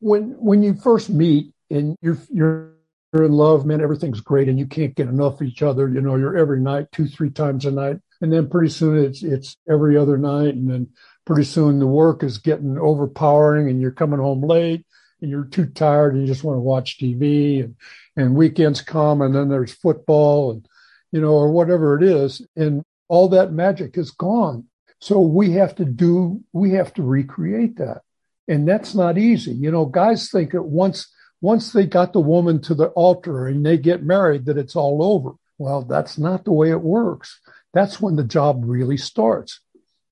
when 0.00 0.36
when 0.38 0.62
you 0.62 0.74
first 0.74 1.10
meet 1.10 1.52
and 1.70 1.96
you're 2.00 2.18
you're 2.30 2.74
you're 3.12 3.24
in 3.24 3.32
love, 3.32 3.64
man, 3.66 3.80
everything's 3.80 4.20
great 4.20 4.48
and 4.48 4.58
you 4.58 4.66
can't 4.66 4.94
get 4.94 5.08
enough 5.08 5.40
of 5.40 5.46
each 5.46 5.62
other. 5.62 5.88
You 5.88 6.00
know, 6.02 6.16
you're 6.16 6.36
every 6.36 6.60
night, 6.60 6.92
two, 6.92 7.06
three 7.06 7.30
times 7.30 7.64
a 7.64 7.70
night. 7.70 7.96
And 8.20 8.32
then 8.32 8.48
pretty 8.48 8.68
soon 8.68 9.02
it's 9.02 9.22
it's 9.22 9.56
every 9.68 9.96
other 9.96 10.18
night. 10.18 10.54
And 10.54 10.70
then 10.70 10.88
pretty 11.24 11.44
soon 11.44 11.78
the 11.78 11.86
work 11.86 12.22
is 12.22 12.38
getting 12.38 12.78
overpowering 12.78 13.68
and 13.68 13.80
you're 13.80 13.90
coming 13.90 14.20
home 14.20 14.42
late 14.42 14.84
and 15.20 15.30
you're 15.30 15.44
too 15.44 15.66
tired 15.66 16.14
and 16.14 16.22
you 16.22 16.28
just 16.28 16.44
want 16.44 16.56
to 16.56 16.60
watch 16.60 16.98
TV 16.98 17.64
and, 17.64 17.76
and 18.16 18.34
weekends 18.34 18.80
come 18.80 19.22
and 19.22 19.34
then 19.34 19.48
there's 19.48 19.72
football 19.72 20.52
and 20.52 20.68
you 21.12 21.20
know, 21.20 21.32
or 21.32 21.50
whatever 21.50 21.96
it 21.96 22.02
is. 22.02 22.46
And 22.56 22.82
all 23.08 23.28
that 23.30 23.52
magic 23.52 23.96
is 23.96 24.10
gone. 24.10 24.64
So 25.00 25.20
we 25.20 25.52
have 25.52 25.76
to 25.76 25.84
do 25.84 26.42
we 26.52 26.72
have 26.72 26.92
to 26.94 27.02
recreate 27.02 27.76
that. 27.76 28.02
And 28.48 28.66
that's 28.66 28.94
not 28.94 29.18
easy. 29.18 29.52
You 29.52 29.70
know, 29.70 29.86
guys 29.86 30.30
think 30.30 30.52
that 30.52 30.62
once 30.62 31.12
once 31.40 31.72
they 31.72 31.86
got 31.86 32.12
the 32.12 32.20
woman 32.20 32.60
to 32.62 32.74
the 32.74 32.88
altar 32.88 33.46
and 33.46 33.64
they 33.64 33.78
get 33.78 34.02
married, 34.02 34.46
that 34.46 34.58
it's 34.58 34.74
all 34.74 35.02
over. 35.02 35.32
Well, 35.56 35.82
that's 35.82 36.18
not 36.18 36.44
the 36.44 36.52
way 36.52 36.70
it 36.70 36.80
works. 36.80 37.40
That's 37.72 38.00
when 38.00 38.16
the 38.16 38.24
job 38.24 38.62
really 38.64 38.96
starts 38.96 39.60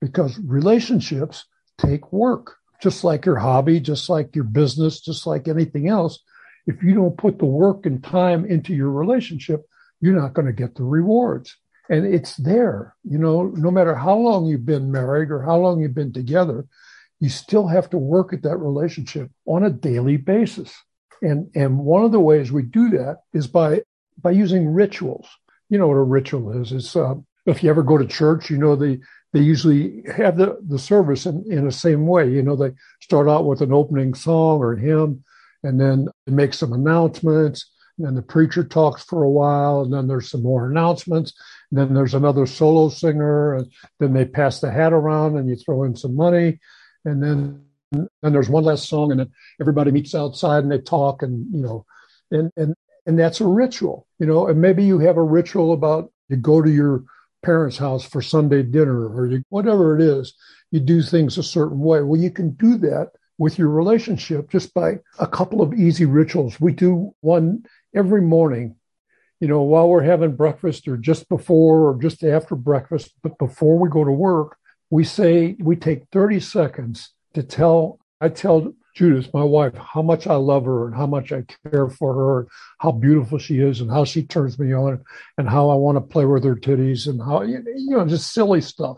because 0.00 0.38
relationships 0.38 1.46
take 1.78 2.12
work, 2.12 2.56
just 2.80 3.04
like 3.04 3.26
your 3.26 3.38
hobby, 3.38 3.80
just 3.80 4.08
like 4.08 4.34
your 4.34 4.44
business, 4.44 5.00
just 5.00 5.26
like 5.26 5.48
anything 5.48 5.88
else. 5.88 6.20
If 6.66 6.82
you 6.82 6.94
don't 6.94 7.16
put 7.16 7.38
the 7.38 7.46
work 7.46 7.86
and 7.86 8.02
time 8.02 8.44
into 8.44 8.74
your 8.74 8.90
relationship, 8.90 9.64
you're 10.00 10.20
not 10.20 10.34
going 10.34 10.46
to 10.46 10.52
get 10.52 10.74
the 10.74 10.84
rewards. 10.84 11.56
And 11.88 12.04
it's 12.04 12.36
there, 12.36 12.96
you 13.04 13.18
know, 13.18 13.44
no 13.44 13.70
matter 13.70 13.94
how 13.94 14.16
long 14.16 14.46
you've 14.46 14.66
been 14.66 14.90
married 14.90 15.30
or 15.30 15.42
how 15.42 15.56
long 15.56 15.80
you've 15.80 15.94
been 15.94 16.12
together, 16.12 16.66
you 17.20 17.28
still 17.28 17.68
have 17.68 17.88
to 17.90 17.98
work 17.98 18.32
at 18.32 18.42
that 18.42 18.56
relationship 18.56 19.30
on 19.46 19.64
a 19.64 19.70
daily 19.70 20.16
basis. 20.16 20.74
And, 21.22 21.50
and 21.54 21.78
one 21.78 22.04
of 22.04 22.12
the 22.12 22.20
ways 22.20 22.50
we 22.50 22.62
do 22.62 22.90
that 22.90 23.18
is 23.32 23.46
by, 23.46 23.82
by 24.20 24.32
using 24.32 24.66
rituals. 24.66 25.28
You 25.70 25.78
know 25.78 25.88
what 25.88 25.94
a 25.94 26.02
ritual 26.02 26.60
is. 26.60 26.72
It's, 26.72 26.96
uh, 26.96 27.14
if 27.46 27.62
you 27.62 27.70
ever 27.70 27.82
go 27.82 27.96
to 27.96 28.06
church, 28.06 28.50
you 28.50 28.58
know, 28.58 28.74
they, 28.74 28.98
they 29.36 29.42
usually 29.42 30.02
have 30.16 30.38
the, 30.38 30.58
the 30.66 30.78
service 30.78 31.26
in, 31.26 31.44
in 31.52 31.66
the 31.66 31.72
same 31.72 32.06
way. 32.06 32.26
You 32.30 32.42
know, 32.42 32.56
they 32.56 32.72
start 33.02 33.28
out 33.28 33.44
with 33.44 33.60
an 33.60 33.70
opening 33.70 34.14
song 34.14 34.60
or 34.60 34.74
hymn, 34.76 35.22
and 35.62 35.78
then 35.78 36.08
they 36.24 36.32
make 36.32 36.54
some 36.54 36.72
announcements. 36.72 37.70
And 37.98 38.06
then 38.06 38.14
the 38.14 38.22
preacher 38.22 38.64
talks 38.64 39.04
for 39.04 39.22
a 39.22 39.28
while, 39.28 39.82
and 39.82 39.92
then 39.92 40.08
there's 40.08 40.30
some 40.30 40.42
more 40.42 40.70
announcements. 40.70 41.34
And 41.70 41.78
then 41.78 41.92
there's 41.92 42.14
another 42.14 42.46
solo 42.46 42.88
singer, 42.88 43.56
and 43.56 43.70
then 44.00 44.14
they 44.14 44.24
pass 44.24 44.60
the 44.60 44.70
hat 44.70 44.94
around, 44.94 45.36
and 45.36 45.50
you 45.50 45.56
throw 45.56 45.82
in 45.82 45.96
some 45.96 46.16
money, 46.16 46.58
and 47.04 47.22
then 47.22 47.62
and 47.92 48.34
there's 48.34 48.48
one 48.48 48.64
last 48.64 48.88
song, 48.88 49.10
and 49.10 49.20
then 49.20 49.30
everybody 49.60 49.90
meets 49.90 50.14
outside 50.14 50.62
and 50.62 50.72
they 50.72 50.78
talk, 50.80 51.22
and 51.22 51.46
you 51.54 51.60
know, 51.60 51.84
and 52.30 52.50
and 52.56 52.74
and 53.04 53.18
that's 53.18 53.42
a 53.42 53.46
ritual, 53.46 54.06
you 54.18 54.24
know. 54.24 54.46
And 54.46 54.62
maybe 54.62 54.82
you 54.82 54.98
have 55.00 55.18
a 55.18 55.22
ritual 55.22 55.74
about 55.74 56.10
you 56.30 56.36
go 56.36 56.62
to 56.62 56.70
your 56.70 57.04
parents' 57.46 57.78
house 57.78 58.04
for 58.04 58.20
Sunday 58.20 58.64
dinner, 58.64 59.08
or 59.08 59.28
you, 59.28 59.42
whatever 59.50 59.96
it 59.96 60.02
is. 60.02 60.34
You 60.72 60.80
do 60.80 61.00
things 61.00 61.38
a 61.38 61.44
certain 61.44 61.78
way. 61.78 62.02
Well, 62.02 62.20
you 62.20 62.30
can 62.30 62.50
do 62.54 62.76
that 62.78 63.12
with 63.38 63.56
your 63.56 63.68
relationship 63.68 64.50
just 64.50 64.74
by 64.74 64.98
a 65.20 65.28
couple 65.28 65.62
of 65.62 65.72
easy 65.72 66.06
rituals. 66.06 66.60
We 66.60 66.72
do 66.72 67.14
one 67.20 67.64
every 67.94 68.20
morning, 68.20 68.74
you 69.38 69.46
know, 69.46 69.62
while 69.62 69.88
we're 69.88 70.02
having 70.02 70.34
breakfast 70.34 70.88
or 70.88 70.96
just 70.96 71.28
before 71.28 71.88
or 71.88 72.02
just 72.02 72.24
after 72.24 72.56
breakfast, 72.56 73.12
but 73.22 73.38
before 73.38 73.78
we 73.78 73.88
go 73.88 74.02
to 74.04 74.10
work, 74.10 74.56
we 74.90 75.04
say 75.04 75.56
we 75.60 75.76
take 75.76 76.08
30 76.10 76.40
seconds 76.40 77.12
to 77.34 77.44
tell, 77.44 78.00
I 78.20 78.28
tell 78.28 78.72
Judith, 78.96 79.32
my 79.34 79.44
wife, 79.44 79.74
how 79.74 80.00
much 80.00 80.26
I 80.26 80.36
love 80.36 80.64
her 80.64 80.86
and 80.86 80.96
how 80.96 81.06
much 81.06 81.30
I 81.30 81.44
care 81.70 81.90
for 81.90 82.14
her, 82.14 82.40
and 82.40 82.48
how 82.78 82.92
beautiful 82.92 83.36
she 83.36 83.58
is, 83.58 83.82
and 83.82 83.90
how 83.90 84.04
she 84.04 84.22
turns 84.22 84.58
me 84.58 84.74
on, 84.74 85.04
and 85.36 85.46
how 85.46 85.68
I 85.68 85.74
want 85.74 85.96
to 85.96 86.00
play 86.00 86.24
with 86.24 86.44
her 86.44 86.56
titties, 86.56 87.06
and 87.06 87.20
how 87.20 87.42
you 87.42 87.62
know 87.90 88.06
just 88.06 88.32
silly 88.32 88.62
stuff. 88.62 88.96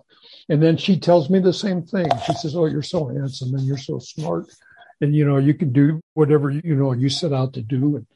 And 0.49 0.63
then 0.63 0.77
she 0.77 0.99
tells 1.01 1.29
me 1.29 1.41
the 1.41 1.53
same 1.53 1.83
thing. 1.83 2.09
She 2.27 2.33
says, 2.35 2.55
"Oh, 2.55 2.67
you're 2.67 2.81
so 2.81 3.09
handsome 3.09 3.55
and 3.57 3.67
you're 3.67 3.77
so 3.77 3.99
smart, 3.99 4.47
and 5.01 5.17
you 5.17 5.25
know 5.27 5.37
you 5.37 5.53
can 5.53 5.73
do 5.73 6.01
whatever 6.15 6.49
you 6.49 6.77
know 6.77 6.93
you 6.93 7.09
set 7.09 7.33
out 7.33 7.53
to 7.55 7.63
do." 7.63 7.97
And 7.97 8.07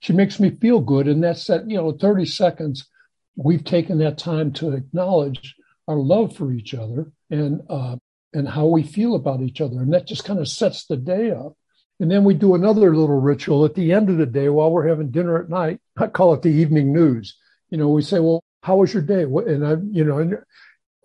she 0.00 0.12
makes 0.12 0.40
me 0.40 0.50
feel 0.50 0.80
good, 0.80 1.08
and 1.08 1.24
that's 1.24 1.46
that. 1.46 1.68
You 1.70 1.78
know, 1.78 1.92
30 1.92 2.26
seconds. 2.26 2.86
We've 3.34 3.64
taken 3.64 3.96
that 3.98 4.18
time 4.18 4.52
to 4.54 4.72
acknowledge 4.72 5.56
our 5.88 5.96
love 5.96 6.36
for 6.36 6.52
each 6.52 6.74
other 6.74 7.10
and 7.30 7.62
uh, 7.70 7.96
and 8.32 8.48
how 8.48 8.66
we 8.66 8.82
feel 8.82 9.14
about 9.14 9.40
each 9.40 9.60
other. 9.60 9.80
And 9.80 9.92
that 9.92 10.06
just 10.06 10.24
kind 10.24 10.38
of 10.38 10.48
sets 10.48 10.86
the 10.86 10.96
day 10.96 11.30
up. 11.30 11.56
And 11.98 12.10
then 12.10 12.24
we 12.24 12.34
do 12.34 12.54
another 12.54 12.94
little 12.96 13.20
ritual 13.20 13.64
at 13.64 13.74
the 13.74 13.92
end 13.92 14.08
of 14.08 14.16
the 14.16 14.26
day 14.26 14.48
while 14.48 14.70
we're 14.70 14.88
having 14.88 15.10
dinner 15.10 15.38
at 15.38 15.50
night. 15.50 15.80
I 15.98 16.06
call 16.06 16.32
it 16.32 16.42
the 16.42 16.48
evening 16.48 16.92
news. 16.92 17.36
You 17.68 17.78
know, 17.78 17.88
we 17.88 18.02
say, 18.02 18.20
well, 18.20 18.42
how 18.62 18.76
was 18.76 18.94
your 18.94 19.02
day? 19.02 19.22
And 19.22 19.66
I, 19.66 19.76
you 19.90 20.04
know, 20.04 20.38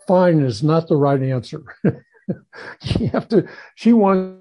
fine 0.07 0.39
is 0.39 0.63
not 0.63 0.87
the 0.87 0.95
right 0.95 1.21
answer. 1.21 1.63
you 1.83 3.07
have 3.09 3.27
to, 3.29 3.47
she 3.75 3.91
wants 3.91 4.39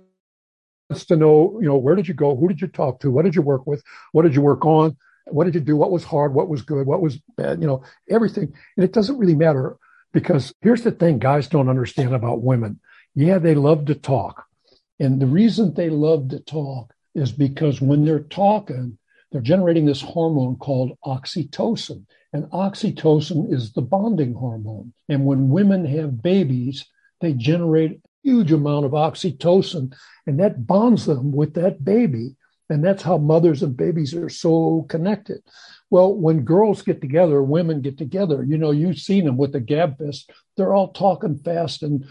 to 1.08 1.16
know, 1.16 1.58
you 1.60 1.66
know, 1.66 1.76
where 1.76 1.96
did 1.96 2.06
you 2.06 2.14
go? 2.14 2.36
Who 2.36 2.48
did 2.48 2.60
you 2.60 2.68
talk 2.68 3.00
to? 3.00 3.10
What 3.10 3.24
did 3.24 3.34
you 3.34 3.42
work 3.42 3.66
with? 3.66 3.82
What 4.12 4.22
did 4.22 4.34
you 4.34 4.42
work 4.42 4.64
on? 4.64 4.96
What 5.26 5.44
did 5.44 5.54
you 5.54 5.60
do? 5.60 5.76
What 5.76 5.90
was 5.90 6.04
hard? 6.04 6.34
What 6.34 6.48
was 6.48 6.62
good? 6.62 6.86
What 6.86 7.00
was 7.00 7.18
bad? 7.36 7.60
You 7.60 7.66
know, 7.66 7.82
everything. 8.08 8.54
And 8.76 8.84
it 8.84 8.92
doesn't 8.92 9.18
really 9.18 9.34
matter 9.34 9.76
because 10.14 10.54
here's 10.62 10.82
the 10.82 10.92
thing 10.92 11.18
guys 11.18 11.48
don't 11.48 11.68
understand 11.68 12.14
about 12.14 12.42
women. 12.42 12.80
Yeah, 13.14 13.38
they 13.38 13.54
love 13.54 13.84
to 13.86 13.94
talk. 13.94 14.46
And 14.98 15.20
the 15.20 15.26
reason 15.26 15.74
they 15.74 15.90
love 15.90 16.28
to 16.28 16.38
talk 16.40 16.94
is 17.14 17.32
because 17.32 17.80
when 17.80 18.04
they're 18.04 18.20
talking, 18.20 18.96
they're 19.30 19.40
generating 19.40 19.84
this 19.84 20.00
hormone 20.00 20.56
called 20.56 20.96
oxytocin. 21.04 22.06
And 22.32 22.44
oxytocin 22.46 23.52
is 23.52 23.72
the 23.72 23.82
bonding 23.82 24.34
hormone. 24.34 24.92
And 25.08 25.26
when 25.26 25.50
women 25.50 25.84
have 25.84 26.22
babies, 26.22 26.86
they 27.20 27.32
generate 27.32 27.92
a 27.92 28.00
huge 28.22 28.52
amount 28.52 28.86
of 28.86 28.92
oxytocin, 28.92 29.94
and 30.26 30.40
that 30.40 30.66
bonds 30.66 31.06
them 31.06 31.32
with 31.32 31.54
that 31.54 31.84
baby. 31.84 32.36
And 32.70 32.84
that's 32.84 33.02
how 33.02 33.18
mothers 33.18 33.62
and 33.62 33.76
babies 33.76 34.14
are 34.14 34.28
so 34.28 34.86
connected. 34.88 35.42
Well, 35.94 36.12
when 36.12 36.40
girls 36.40 36.82
get 36.82 37.00
together, 37.00 37.40
women 37.40 37.80
get 37.80 37.96
together, 37.96 38.42
you 38.42 38.58
know, 38.58 38.72
you've 38.72 38.98
seen 38.98 39.26
them 39.26 39.36
with 39.36 39.52
the 39.52 39.60
gab 39.60 39.96
fest. 39.96 40.28
They're 40.56 40.74
all 40.74 40.92
talking 40.92 41.38
fast 41.38 41.84
and, 41.84 42.04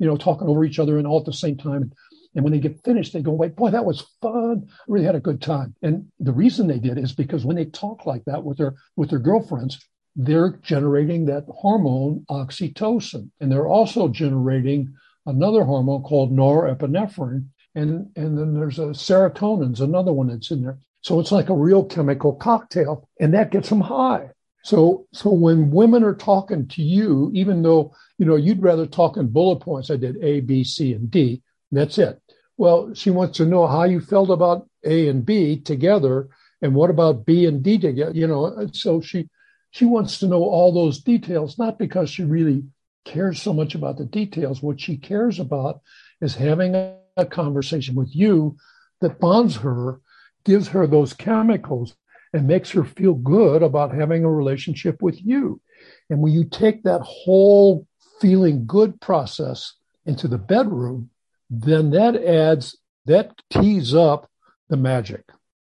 you 0.00 0.08
know, 0.08 0.16
talking 0.16 0.48
over 0.48 0.64
each 0.64 0.80
other 0.80 0.98
and 0.98 1.06
all 1.06 1.20
at 1.20 1.24
the 1.24 1.32
same 1.32 1.56
time. 1.56 1.92
And 2.34 2.42
when 2.42 2.52
they 2.52 2.58
get 2.58 2.82
finished, 2.84 3.12
they 3.12 3.22
go, 3.22 3.30
wait, 3.30 3.54
boy, 3.54 3.70
that 3.70 3.84
was 3.84 4.08
fun. 4.20 4.66
I 4.68 4.82
really 4.88 5.06
had 5.06 5.14
a 5.14 5.20
good 5.20 5.40
time. 5.40 5.76
And 5.82 6.08
the 6.18 6.32
reason 6.32 6.66
they 6.66 6.80
did 6.80 6.98
is 6.98 7.12
because 7.12 7.44
when 7.44 7.54
they 7.54 7.66
talk 7.66 8.06
like 8.06 8.24
that 8.24 8.42
with 8.42 8.58
their 8.58 8.74
with 8.96 9.10
their 9.10 9.20
girlfriends, 9.20 9.78
they're 10.16 10.58
generating 10.62 11.26
that 11.26 11.44
hormone 11.46 12.26
oxytocin. 12.28 13.30
And 13.40 13.52
they're 13.52 13.68
also 13.68 14.08
generating 14.08 14.92
another 15.26 15.62
hormone 15.62 16.02
called 16.02 16.32
norepinephrine. 16.32 17.46
And, 17.76 18.10
and 18.16 18.36
then 18.36 18.52
there's 18.52 18.80
a 18.80 18.86
serotonin's 18.86 19.80
another 19.80 20.12
one 20.12 20.26
that's 20.26 20.50
in 20.50 20.62
there. 20.62 20.80
So 21.02 21.18
it's 21.20 21.32
like 21.32 21.50
a 21.50 21.54
real 21.54 21.84
chemical 21.84 22.32
cocktail, 22.32 23.08
and 23.20 23.34
that 23.34 23.50
gets 23.50 23.68
them 23.68 23.80
high. 23.80 24.30
So, 24.64 25.06
so 25.12 25.30
when 25.30 25.72
women 25.72 26.04
are 26.04 26.14
talking 26.14 26.68
to 26.68 26.82
you, 26.82 27.30
even 27.34 27.62
though 27.62 27.92
you 28.18 28.24
know 28.24 28.36
you'd 28.36 28.62
rather 28.62 28.86
talk 28.86 29.16
in 29.16 29.28
bullet 29.28 29.60
points, 29.60 29.90
I 29.90 29.96
did 29.96 30.16
A, 30.22 30.40
B, 30.40 30.62
C, 30.62 30.92
and 30.92 31.10
D. 31.10 31.42
That's 31.72 31.98
it. 31.98 32.20
Well, 32.56 32.94
she 32.94 33.10
wants 33.10 33.38
to 33.38 33.46
know 33.46 33.66
how 33.66 33.84
you 33.84 34.00
felt 34.00 34.30
about 34.30 34.68
A 34.84 35.08
and 35.08 35.26
B 35.26 35.58
together, 35.58 36.28
and 36.60 36.74
what 36.74 36.90
about 36.90 37.26
B 37.26 37.46
and 37.46 37.62
D 37.62 37.78
together. 37.78 38.12
You 38.14 38.28
know, 38.28 38.68
so 38.72 39.00
she 39.00 39.28
she 39.72 39.84
wants 39.84 40.20
to 40.20 40.28
know 40.28 40.44
all 40.44 40.72
those 40.72 41.00
details, 41.00 41.58
not 41.58 41.78
because 41.78 42.10
she 42.10 42.22
really 42.22 42.62
cares 43.04 43.42
so 43.42 43.52
much 43.52 43.74
about 43.74 43.98
the 43.98 44.04
details. 44.04 44.62
What 44.62 44.80
she 44.80 44.96
cares 44.96 45.40
about 45.40 45.80
is 46.20 46.36
having 46.36 46.76
a, 46.76 46.96
a 47.16 47.26
conversation 47.26 47.96
with 47.96 48.14
you 48.14 48.56
that 49.00 49.18
bonds 49.18 49.56
her 49.56 50.00
gives 50.44 50.68
her 50.68 50.86
those 50.86 51.12
chemicals 51.12 51.94
and 52.32 52.46
makes 52.46 52.70
her 52.70 52.84
feel 52.84 53.14
good 53.14 53.62
about 53.62 53.94
having 53.94 54.24
a 54.24 54.30
relationship 54.30 55.02
with 55.02 55.24
you. 55.24 55.60
And 56.08 56.20
when 56.20 56.32
you 56.32 56.44
take 56.44 56.82
that 56.82 57.00
whole 57.00 57.86
feeling 58.20 58.66
good 58.66 59.00
process 59.00 59.74
into 60.06 60.28
the 60.28 60.38
bedroom, 60.38 61.10
then 61.50 61.90
that 61.90 62.16
adds, 62.16 62.78
that 63.06 63.32
tees 63.50 63.94
up 63.94 64.30
the 64.68 64.76
magic. 64.76 65.24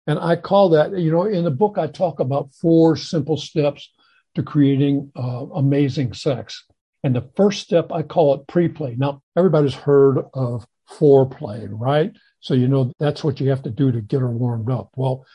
And 0.07 0.19
I 0.19 0.35
call 0.35 0.69
that, 0.69 0.97
you 0.97 1.11
know, 1.11 1.25
in 1.25 1.43
the 1.43 1.51
book, 1.51 1.77
I 1.77 1.87
talk 1.87 2.19
about 2.19 2.53
four 2.53 2.95
simple 2.95 3.37
steps 3.37 3.89
to 4.35 4.43
creating 4.43 5.11
uh, 5.15 5.45
amazing 5.53 6.13
sex. 6.13 6.65
And 7.03 7.15
the 7.15 7.29
first 7.35 7.61
step, 7.61 7.91
I 7.91 8.01
call 8.01 8.33
it 8.33 8.47
pre 8.47 8.67
play. 8.67 8.95
Now, 8.97 9.21
everybody's 9.37 9.73
heard 9.73 10.17
of 10.33 10.65
foreplay, 10.89 11.67
right? 11.71 12.11
So, 12.39 12.53
you 12.53 12.67
know, 12.67 12.93
that's 12.99 13.23
what 13.23 13.39
you 13.39 13.49
have 13.49 13.63
to 13.63 13.69
do 13.69 13.91
to 13.91 14.01
get 14.01 14.21
her 14.21 14.29
warmed 14.29 14.69
up. 14.69 14.91
Well, 14.95 15.25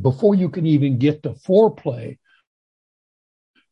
before 0.00 0.34
you 0.34 0.48
can 0.48 0.66
even 0.66 0.98
get 0.98 1.22
to 1.22 1.30
foreplay, 1.30 2.18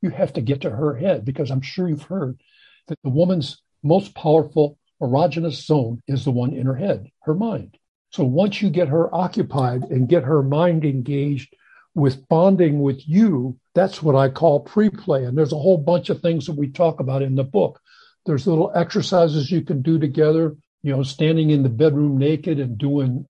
you 0.01 0.11
have 0.11 0.33
to 0.35 0.41
get 0.41 0.63
to 0.63 0.71
her 0.71 0.95
head 0.95 1.25
because 1.25 1.51
I'm 1.51 1.63
sure 1.63 1.89
you've 1.89 2.03
heard 2.03 2.41
that 2.89 2.99
the 3.03 3.11
woman's 3.11 3.63
most 3.83 4.15
powerful 4.15 4.79
erogenous 5.01 5.65
zone 5.65 6.03
is 6.07 6.25
the 6.25 6.31
one 6.31 6.53
in 6.53 6.67
her 6.67 6.77
head, 6.77 7.09
her 7.23 7.35
mind. 7.35 7.77
So 8.11 8.25
once 8.25 8.61
you 8.61 8.69
get 8.69 8.89
her 8.89 9.13
occupied 9.15 9.85
and 9.85 10.09
get 10.09 10.25
her 10.25 10.43
mind 10.43 10.85
engaged 10.85 11.55
with 11.95 12.29
bonding 12.29 12.81
with 12.81 13.07
you, 13.09 13.59
that's 13.75 14.03
what 14.03 14.15
I 14.15 14.29
call 14.29 14.61
pre 14.61 14.91
play. 14.91 15.25
And 15.25 15.37
there's 15.37 15.53
a 15.53 15.59
whole 15.59 15.79
bunch 15.79 16.11
of 16.11 16.21
things 16.21 16.47
that 16.47 16.57
we 16.57 16.69
talk 16.69 17.01
about 17.01 17.23
in 17.23 17.35
the 17.35 17.45
book. 17.45 17.81
There's 18.27 18.47
little 18.47 18.71
exercises 18.75 19.51
you 19.51 19.63
can 19.63 19.83
do 19.83 19.99
together, 19.99 20.57
you 20.83 20.95
know, 20.95 21.03
standing 21.03 21.51
in 21.51 21.63
the 21.63 21.69
bedroom 21.69 22.19
naked 22.19 22.59
and 22.59 22.79
doing, 22.79 23.27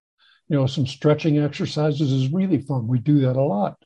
you 0.47 0.57
know, 0.57 0.65
some 0.65 0.87
stretching 0.87 1.39
exercises 1.39 2.11
is 2.11 2.31
really 2.31 2.59
fun. 2.59 2.87
We 2.87 2.99
do 2.99 3.21
that 3.21 3.35
a 3.35 3.43
lot. 3.43 3.77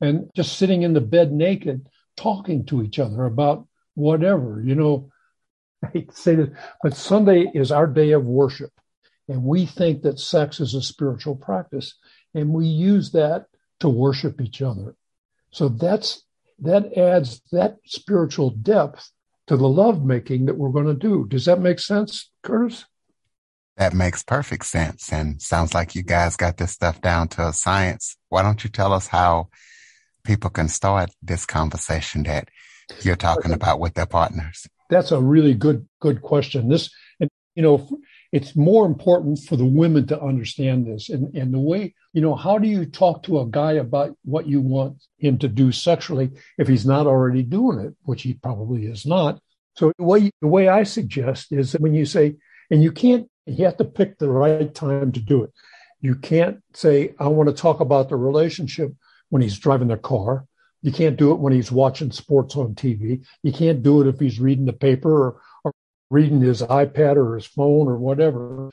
And 0.00 0.30
just 0.34 0.56
sitting 0.56 0.82
in 0.82 0.94
the 0.94 1.00
bed 1.00 1.32
naked, 1.32 1.86
talking 2.16 2.64
to 2.66 2.82
each 2.82 2.98
other 2.98 3.24
about 3.24 3.66
whatever, 3.94 4.62
you 4.64 4.74
know. 4.74 5.10
I 5.82 5.88
hate 5.88 6.10
to 6.10 6.16
say 6.16 6.34
this, 6.34 6.50
but 6.82 6.94
Sunday 6.94 7.50
is 7.54 7.72
our 7.72 7.86
day 7.86 8.12
of 8.12 8.24
worship. 8.24 8.70
And 9.28 9.44
we 9.44 9.64
think 9.64 10.02
that 10.02 10.18
sex 10.18 10.60
is 10.60 10.74
a 10.74 10.82
spiritual 10.82 11.36
practice. 11.36 11.94
And 12.34 12.50
we 12.50 12.66
use 12.66 13.12
that 13.12 13.46
to 13.80 13.88
worship 13.88 14.40
each 14.40 14.60
other. 14.60 14.94
So 15.52 15.68
that's 15.68 16.24
that 16.60 16.96
adds 16.96 17.40
that 17.52 17.76
spiritual 17.86 18.50
depth 18.50 19.10
to 19.46 19.56
the 19.56 19.68
love 19.68 20.04
making 20.04 20.46
that 20.46 20.56
we're 20.56 20.70
going 20.70 20.86
to 20.86 20.94
do. 20.94 21.26
Does 21.26 21.46
that 21.46 21.60
make 21.60 21.78
sense, 21.78 22.30
Curtis? 22.42 22.84
That 23.76 23.94
makes 23.94 24.22
perfect 24.22 24.66
sense 24.66 25.12
and 25.12 25.40
sounds 25.40 25.72
like 25.72 25.94
you 25.94 26.02
guys 26.02 26.36
got 26.36 26.58
this 26.58 26.72
stuff 26.72 27.00
down 27.00 27.28
to 27.28 27.48
a 27.48 27.52
science. 27.52 28.16
Why 28.28 28.42
don't 28.42 28.62
you 28.62 28.70
tell 28.70 28.92
us 28.92 29.06
how 29.06 29.48
people 30.24 30.50
can 30.50 30.68
start 30.68 31.10
this 31.22 31.46
conversation 31.46 32.24
that 32.24 32.48
you're 33.02 33.16
talking 33.16 33.52
about 33.52 33.80
with 33.80 33.94
their 33.94 34.06
partners? 34.06 34.66
That's 34.90 35.12
a 35.12 35.20
really 35.20 35.54
good 35.54 35.88
good 36.00 36.20
question. 36.20 36.68
This 36.68 36.90
and 37.20 37.30
you 37.54 37.62
know 37.62 37.88
it's 38.32 38.54
more 38.54 38.86
important 38.86 39.40
for 39.40 39.56
the 39.56 39.66
women 39.66 40.06
to 40.06 40.20
understand 40.20 40.86
this. 40.86 41.08
And, 41.08 41.34
and 41.34 41.52
the 41.52 41.58
way, 41.58 41.94
you 42.12 42.20
know, 42.20 42.34
how 42.34 42.58
do 42.58 42.68
you 42.68 42.86
talk 42.86 43.24
to 43.24 43.40
a 43.40 43.46
guy 43.46 43.72
about 43.72 44.16
what 44.24 44.46
you 44.46 44.60
want 44.60 45.02
him 45.18 45.38
to 45.38 45.48
do 45.48 45.72
sexually 45.72 46.30
if 46.56 46.68
he's 46.68 46.86
not 46.86 47.06
already 47.06 47.42
doing 47.42 47.80
it, 47.80 47.94
which 48.02 48.22
he 48.22 48.34
probably 48.34 48.86
is 48.86 49.04
not? 49.04 49.40
So 49.74 49.92
the 49.98 50.04
way, 50.04 50.30
the 50.40 50.48
way 50.48 50.68
I 50.68 50.84
suggest 50.84 51.52
is 51.52 51.72
that 51.72 51.80
when 51.80 51.94
you 51.94 52.06
say, 52.06 52.36
and 52.70 52.82
you 52.82 52.92
can't, 52.92 53.28
you 53.46 53.64
have 53.64 53.76
to 53.78 53.84
pick 53.84 54.18
the 54.18 54.28
right 54.28 54.74
time 54.74 55.12
to 55.12 55.20
do 55.20 55.44
it. 55.44 55.52
You 56.00 56.14
can't 56.14 56.62
say, 56.72 57.14
I 57.18 57.28
want 57.28 57.48
to 57.48 57.54
talk 57.54 57.80
about 57.80 58.08
the 58.08 58.16
relationship 58.16 58.92
when 59.28 59.42
he's 59.42 59.58
driving 59.58 59.88
the 59.88 59.96
car. 59.96 60.46
You 60.82 60.92
can't 60.92 61.16
do 61.16 61.32
it 61.32 61.40
when 61.40 61.52
he's 61.52 61.70
watching 61.70 62.10
sports 62.10 62.56
on 62.56 62.74
TV. 62.74 63.24
You 63.42 63.52
can't 63.52 63.82
do 63.82 64.00
it 64.00 64.06
if 64.06 64.18
he's 64.18 64.40
reading 64.40 64.64
the 64.64 64.72
paper 64.72 65.40
or, 65.64 65.72
reading 66.10 66.40
his 66.40 66.60
iPad 66.60 67.14
or 67.14 67.36
his 67.36 67.46
phone 67.46 67.86
or 67.86 67.96
whatever. 67.96 68.70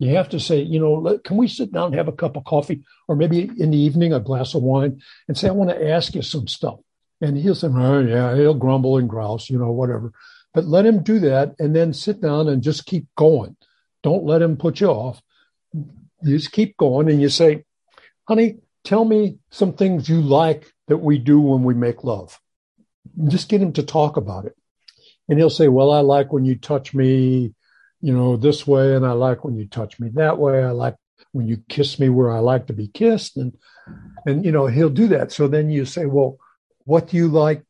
You 0.00 0.16
have 0.16 0.30
to 0.30 0.40
say, 0.40 0.62
you 0.62 0.80
know, 0.80 1.20
can 1.22 1.36
we 1.36 1.46
sit 1.46 1.72
down 1.72 1.86
and 1.86 1.94
have 1.94 2.08
a 2.08 2.12
cup 2.12 2.36
of 2.36 2.44
coffee 2.44 2.82
or 3.06 3.14
maybe 3.14 3.42
in 3.58 3.70
the 3.70 3.78
evening 3.78 4.12
a 4.12 4.18
glass 4.18 4.54
of 4.54 4.62
wine 4.62 5.00
and 5.28 5.38
say, 5.38 5.46
I 5.46 5.52
want 5.52 5.70
to 5.70 5.88
ask 5.90 6.12
you 6.14 6.22
some 6.22 6.48
stuff. 6.48 6.80
And 7.20 7.36
he'll 7.36 7.54
say, 7.54 7.68
oh, 7.68 8.00
yeah, 8.00 8.34
he'll 8.34 8.54
grumble 8.54 8.96
and 8.96 9.08
grouse, 9.08 9.48
you 9.48 9.58
know, 9.58 9.70
whatever. 9.70 10.12
But 10.54 10.64
let 10.64 10.86
him 10.86 11.02
do 11.02 11.20
that 11.20 11.54
and 11.60 11.76
then 11.76 11.92
sit 11.92 12.20
down 12.20 12.48
and 12.48 12.62
just 12.62 12.86
keep 12.86 13.06
going. 13.16 13.56
Don't 14.02 14.24
let 14.24 14.42
him 14.42 14.56
put 14.56 14.80
you 14.80 14.88
off. 14.88 15.20
You 15.72 16.36
just 16.38 16.52
keep 16.52 16.76
going 16.76 17.08
and 17.08 17.20
you 17.20 17.28
say, 17.28 17.64
honey, 18.26 18.58
tell 18.84 19.04
me 19.04 19.38
some 19.50 19.72
things 19.72 20.08
you 20.08 20.20
like 20.20 20.72
that 20.88 20.98
we 20.98 21.18
do 21.18 21.40
when 21.40 21.62
we 21.62 21.74
make 21.74 22.04
love. 22.04 22.38
Just 23.28 23.48
get 23.48 23.62
him 23.62 23.72
to 23.74 23.82
talk 23.82 24.16
about 24.16 24.46
it 24.46 24.56
and 25.30 25.38
he'll 25.38 25.48
say, 25.48 25.68
"Well, 25.68 25.92
I 25.92 26.00
like 26.00 26.32
when 26.32 26.44
you 26.44 26.56
touch 26.56 26.92
me, 26.92 27.54
you 28.00 28.12
know, 28.12 28.36
this 28.36 28.66
way, 28.66 28.96
and 28.96 29.06
I 29.06 29.12
like 29.12 29.44
when 29.44 29.54
you 29.54 29.66
touch 29.66 30.00
me 30.00 30.10
that 30.14 30.38
way. 30.38 30.62
I 30.62 30.72
like 30.72 30.96
when 31.32 31.46
you 31.46 31.62
kiss 31.68 32.00
me 32.00 32.08
where 32.08 32.32
I 32.32 32.40
like 32.40 32.66
to 32.66 32.72
be 32.72 32.88
kissed." 32.88 33.36
And 33.36 33.56
and 34.26 34.44
you 34.44 34.50
know, 34.50 34.66
he'll 34.66 34.90
do 34.90 35.06
that. 35.08 35.30
So 35.32 35.46
then 35.46 35.70
you 35.70 35.84
say, 35.84 36.04
"Well, 36.06 36.38
what 36.84 37.08
do 37.08 37.16
you 37.16 37.28
like? 37.28 37.62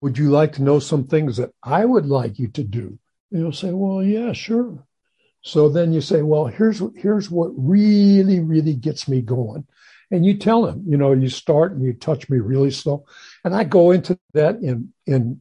Would 0.00 0.18
you 0.18 0.30
like 0.30 0.54
to 0.54 0.62
know 0.62 0.80
some 0.80 1.06
things 1.06 1.36
that 1.36 1.52
I 1.62 1.84
would 1.84 2.06
like 2.06 2.40
you 2.40 2.48
to 2.48 2.64
do?" 2.64 2.98
And 3.30 3.40
he'll 3.40 3.52
say, 3.52 3.72
"Well, 3.72 4.02
yeah, 4.02 4.32
sure." 4.32 4.84
So 5.42 5.68
then 5.68 5.92
you 5.92 6.00
say, 6.00 6.22
"Well, 6.22 6.46
here's 6.46 6.82
here's 6.96 7.30
what 7.30 7.50
really 7.56 8.40
really 8.40 8.74
gets 8.74 9.08
me 9.08 9.20
going." 9.22 9.66
and 10.10 10.26
you 10.26 10.36
tell 10.36 10.66
him, 10.66 10.82
you 10.86 10.96
know, 10.96 11.12
you 11.12 11.28
start 11.28 11.72
and 11.72 11.82
you 11.84 11.92
touch 11.92 12.28
me 12.28 12.38
really 12.38 12.70
slow. 12.70 13.04
And 13.44 13.54
I 13.54 13.64
go 13.64 13.92
into 13.92 14.18
that 14.34 14.56
in 14.56 14.92
in 15.06 15.40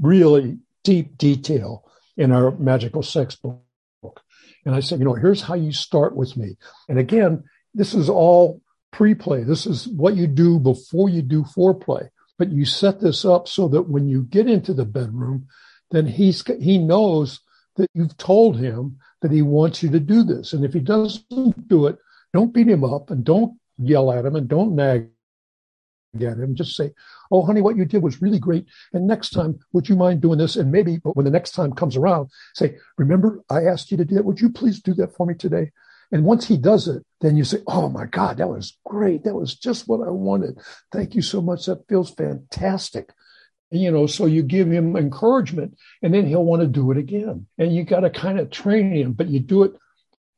really 0.00 0.58
deep 0.82 1.18
detail 1.18 1.84
in 2.16 2.30
our 2.30 2.52
magical 2.52 3.02
sex 3.02 3.36
book. 3.36 4.22
And 4.64 4.74
I 4.74 4.80
said, 4.80 4.98
you 4.98 5.04
know, 5.04 5.14
here's 5.14 5.42
how 5.42 5.54
you 5.54 5.72
start 5.72 6.16
with 6.16 6.36
me. 6.36 6.56
And 6.88 6.98
again, 6.98 7.44
this 7.74 7.94
is 7.94 8.08
all 8.08 8.62
pre 8.92 9.14
play. 9.14 9.42
This 9.42 9.66
is 9.66 9.88
what 9.88 10.16
you 10.16 10.26
do 10.26 10.58
before 10.58 11.08
you 11.08 11.22
do 11.22 11.42
foreplay. 11.42 12.08
But 12.38 12.50
you 12.50 12.64
set 12.64 13.00
this 13.00 13.24
up 13.24 13.46
so 13.48 13.68
that 13.68 13.88
when 13.88 14.08
you 14.08 14.22
get 14.22 14.48
into 14.48 14.72
the 14.72 14.84
bedroom, 14.84 15.48
then 15.90 16.06
he's 16.06 16.44
he 16.60 16.78
knows 16.78 17.40
that 17.76 17.90
you've 17.94 18.16
told 18.16 18.58
him 18.58 18.98
that 19.22 19.32
he 19.32 19.42
wants 19.42 19.82
you 19.82 19.90
to 19.90 20.00
do 20.00 20.22
this. 20.22 20.52
And 20.52 20.64
if 20.64 20.72
he 20.72 20.80
doesn't 20.80 21.68
do 21.68 21.86
it, 21.86 21.98
don't 22.32 22.52
beat 22.52 22.68
him 22.68 22.84
up 22.84 23.10
and 23.10 23.24
don't 23.24 23.58
yell 23.78 24.12
at 24.12 24.24
him 24.24 24.36
and 24.36 24.48
don't 24.48 24.74
nag 24.74 25.08
at 26.16 26.38
him. 26.38 26.54
Just 26.54 26.76
say, 26.76 26.92
Oh, 27.30 27.42
honey, 27.42 27.60
what 27.60 27.76
you 27.76 27.84
did 27.84 28.02
was 28.02 28.22
really 28.22 28.38
great. 28.38 28.66
And 28.92 29.06
next 29.06 29.30
time, 29.30 29.58
would 29.72 29.88
you 29.88 29.96
mind 29.96 30.20
doing 30.20 30.38
this? 30.38 30.56
And 30.56 30.70
maybe, 30.70 30.98
but 30.98 31.16
when 31.16 31.24
the 31.24 31.30
next 31.30 31.52
time 31.52 31.72
comes 31.72 31.96
around, 31.96 32.30
say, 32.54 32.76
Remember, 32.98 33.42
I 33.50 33.64
asked 33.64 33.90
you 33.90 33.96
to 33.96 34.04
do 34.04 34.14
that. 34.16 34.24
Would 34.24 34.40
you 34.40 34.50
please 34.50 34.80
do 34.80 34.94
that 34.94 35.16
for 35.16 35.26
me 35.26 35.34
today? 35.34 35.72
And 36.12 36.24
once 36.24 36.46
he 36.46 36.56
does 36.56 36.86
it, 36.86 37.02
then 37.20 37.36
you 37.36 37.44
say, 37.44 37.58
Oh 37.66 37.88
my 37.88 38.06
God, 38.06 38.36
that 38.36 38.48
was 38.48 38.76
great. 38.84 39.24
That 39.24 39.34
was 39.34 39.56
just 39.56 39.88
what 39.88 40.06
I 40.06 40.10
wanted. 40.10 40.58
Thank 40.92 41.14
you 41.14 41.22
so 41.22 41.40
much. 41.40 41.66
That 41.66 41.88
feels 41.88 42.10
fantastic. 42.10 43.12
You 43.76 43.90
know, 43.90 44.06
so 44.06 44.26
you 44.26 44.42
give 44.42 44.70
him 44.70 44.96
encouragement 44.96 45.76
and 46.02 46.14
then 46.14 46.26
he'll 46.26 46.44
want 46.44 46.62
to 46.62 46.68
do 46.68 46.90
it 46.90 46.96
again. 46.96 47.46
And 47.58 47.74
you 47.74 47.84
got 47.84 48.00
to 48.00 48.10
kind 48.10 48.38
of 48.38 48.50
train 48.50 48.92
him, 48.92 49.12
but 49.12 49.28
you 49.28 49.40
do 49.40 49.64
it 49.64 49.72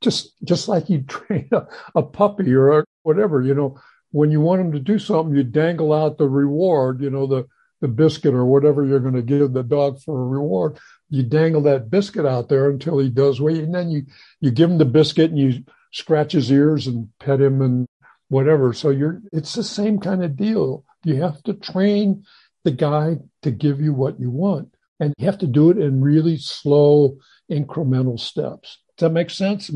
just 0.01 0.33
just 0.44 0.68
like 0.68 0.88
you 0.88 1.03
train 1.09 1.49
a, 1.53 1.66
a 1.94 2.03
puppy 2.03 2.55
or 2.55 2.85
whatever, 3.03 3.42
you 3.42 3.55
know, 3.55 3.79
when 4.11 4.31
you 4.31 4.40
want 4.40 4.61
him 4.61 4.72
to 4.72 4.79
do 4.79 4.99
something, 4.99 5.37
you 5.37 5.44
dangle 5.44 5.92
out 5.92 6.18
the 6.18 6.29
reward, 6.29 7.01
you 7.01 7.11
know, 7.11 7.27
the, 7.27 7.46
the 7.81 7.88
biscuit 7.88 8.35
or 8.35 8.46
whatever 8.46 8.85
you're 8.85 9.01
going 9.01 9.14
to 9.14 9.22
give 9.22 9.53
the 9.53 9.62
dog 9.62 10.01
for 10.01 10.20
a 10.20 10.27
reward. 10.27 10.79
You 11.11 11.22
dangle 11.22 11.61
that 11.62 11.90
biscuit 11.90 12.27
out 12.27 12.49
there 12.49 12.70
until 12.70 12.99
he 12.99 13.11
does 13.11 13.40
what, 13.40 13.53
and 13.53 13.75
then 13.75 13.90
you, 13.90 14.07
you 14.40 14.51
give 14.51 14.70
him 14.70 14.79
the 14.79 14.85
biscuit 14.85 15.31
and 15.31 15.38
you 15.38 15.64
scratch 15.92 16.33
his 16.33 16.51
ears 16.51 16.87
and 16.87 17.09
pet 17.20 17.40
him 17.40 17.61
and 17.61 17.87
whatever. 18.29 18.72
So 18.72 18.90
you're, 18.90 19.20
it's 19.33 19.55
the 19.55 19.62
same 19.62 20.01
kind 20.01 20.25
of 20.25 20.37
deal. 20.37 20.85
You 21.05 21.22
have 21.22 21.42
to 21.44 21.53
train 21.55 22.25
the 22.66 22.72
guy 22.72 23.16
to 23.42 23.50
give 23.52 23.81
you 23.81 23.94
what 23.94 24.18
you 24.18 24.29
want. 24.29 24.74
And 24.98 25.14
you 25.16 25.26
have 25.26 25.38
to 25.38 25.46
do 25.46 25.70
it 25.70 25.79
in 25.79 26.02
really 26.02 26.37
slow, 26.37 27.16
incremental 27.50 28.18
steps. 28.18 28.79
Does 28.98 29.07
that 29.07 29.12
make 29.12 29.31
sense? 29.31 29.70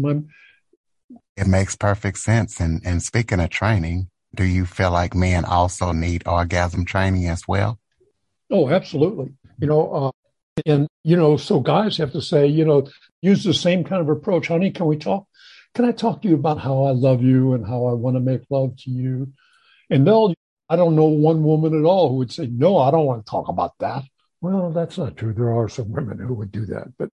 it 1.36 1.46
makes 1.46 1.76
perfect 1.76 2.18
sense. 2.18 2.58
And, 2.58 2.82
and 2.84 3.00
speaking 3.02 3.38
of 3.38 3.50
training, 3.50 4.10
do 4.34 4.44
you 4.44 4.66
feel 4.66 4.90
like 4.90 5.14
men 5.14 5.44
also 5.44 5.92
need 5.92 6.26
orgasm 6.26 6.84
training 6.84 7.28
as 7.28 7.46
well? 7.46 7.78
Oh, 8.50 8.68
absolutely. 8.68 9.34
You 9.60 9.68
know, 9.68 9.92
uh, 9.92 10.10
and 10.66 10.88
you 11.04 11.16
know, 11.16 11.36
so 11.36 11.60
guys 11.60 11.96
have 11.98 12.12
to 12.12 12.20
say, 12.20 12.46
you 12.46 12.64
know, 12.64 12.88
use 13.22 13.44
the 13.44 13.54
same 13.54 13.84
kind 13.84 14.02
of 14.02 14.08
approach. 14.08 14.48
Honey, 14.48 14.72
can 14.72 14.86
we 14.86 14.96
talk? 14.96 15.26
Can 15.74 15.84
I 15.84 15.92
talk 15.92 16.22
to 16.22 16.28
you 16.28 16.34
about 16.34 16.58
how 16.58 16.84
I 16.84 16.90
love 16.90 17.22
you 17.22 17.54
and 17.54 17.64
how 17.64 17.86
I 17.86 17.92
want 17.92 18.16
to 18.16 18.20
make 18.20 18.42
love 18.50 18.76
to 18.78 18.90
you? 18.90 19.32
And 19.88 20.06
they'll, 20.06 20.34
I 20.70 20.76
don't 20.76 20.96
know 20.96 21.04
one 21.04 21.42
woman 21.42 21.78
at 21.78 21.84
all 21.84 22.08
who 22.08 22.16
would 22.16 22.32
say, 22.32 22.46
no, 22.46 22.78
I 22.78 22.90
don't 22.90 23.04
want 23.04 23.26
to 23.26 23.30
talk 23.30 23.48
about 23.48 23.72
that. 23.80 24.04
Well, 24.40 24.70
that's 24.70 24.96
not 24.96 25.18
true. 25.18 25.34
There 25.34 25.54
are 25.54 25.68
some 25.68 25.90
women 25.90 26.18
who 26.18 26.32
would 26.34 26.50
do 26.50 26.64
that, 26.66 26.96
but, 26.96 27.10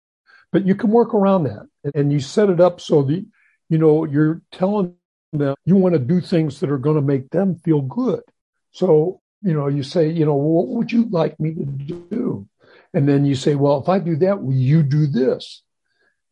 but 0.52 0.68
you 0.68 0.76
can 0.76 0.90
work 0.90 1.14
around 1.14 1.44
that 1.44 1.68
and 1.96 2.12
you 2.12 2.20
set 2.20 2.50
it 2.50 2.60
up 2.60 2.82
so 2.82 3.04
that 3.04 3.26
you 3.74 3.80
know, 3.80 4.06
you're 4.06 4.42
telling 4.52 4.96
them 5.32 5.56
you 5.66 5.76
want 5.76 5.94
to 5.94 6.00
do 6.00 6.22
things 6.22 6.60
that 6.60 6.70
are 6.70 6.78
going 6.78 6.96
to 6.96 7.02
make 7.02 7.32
them 7.32 7.56
feel 7.66 7.82
good. 7.82 8.22
So, 8.72 9.22
you 9.42 9.54
know, 9.54 9.68
you 9.68 9.82
say, 9.82 10.12
you 10.12 10.26
know, 10.26 10.36
what 10.36 10.68
would 10.68 10.92
you 10.92 11.08
like 11.10 11.40
me 11.40 11.56
to 11.56 11.66
do? 11.66 12.48
And 12.94 13.10
then 13.10 13.26
you 13.26 13.34
say, 13.34 13.56
well, 13.56 13.82
if 13.82 13.90
I 13.90 13.98
do 13.98 14.16
that, 14.18 14.44
will 14.44 14.54
you 14.54 14.84
do 14.84 15.08
this? 15.08 15.64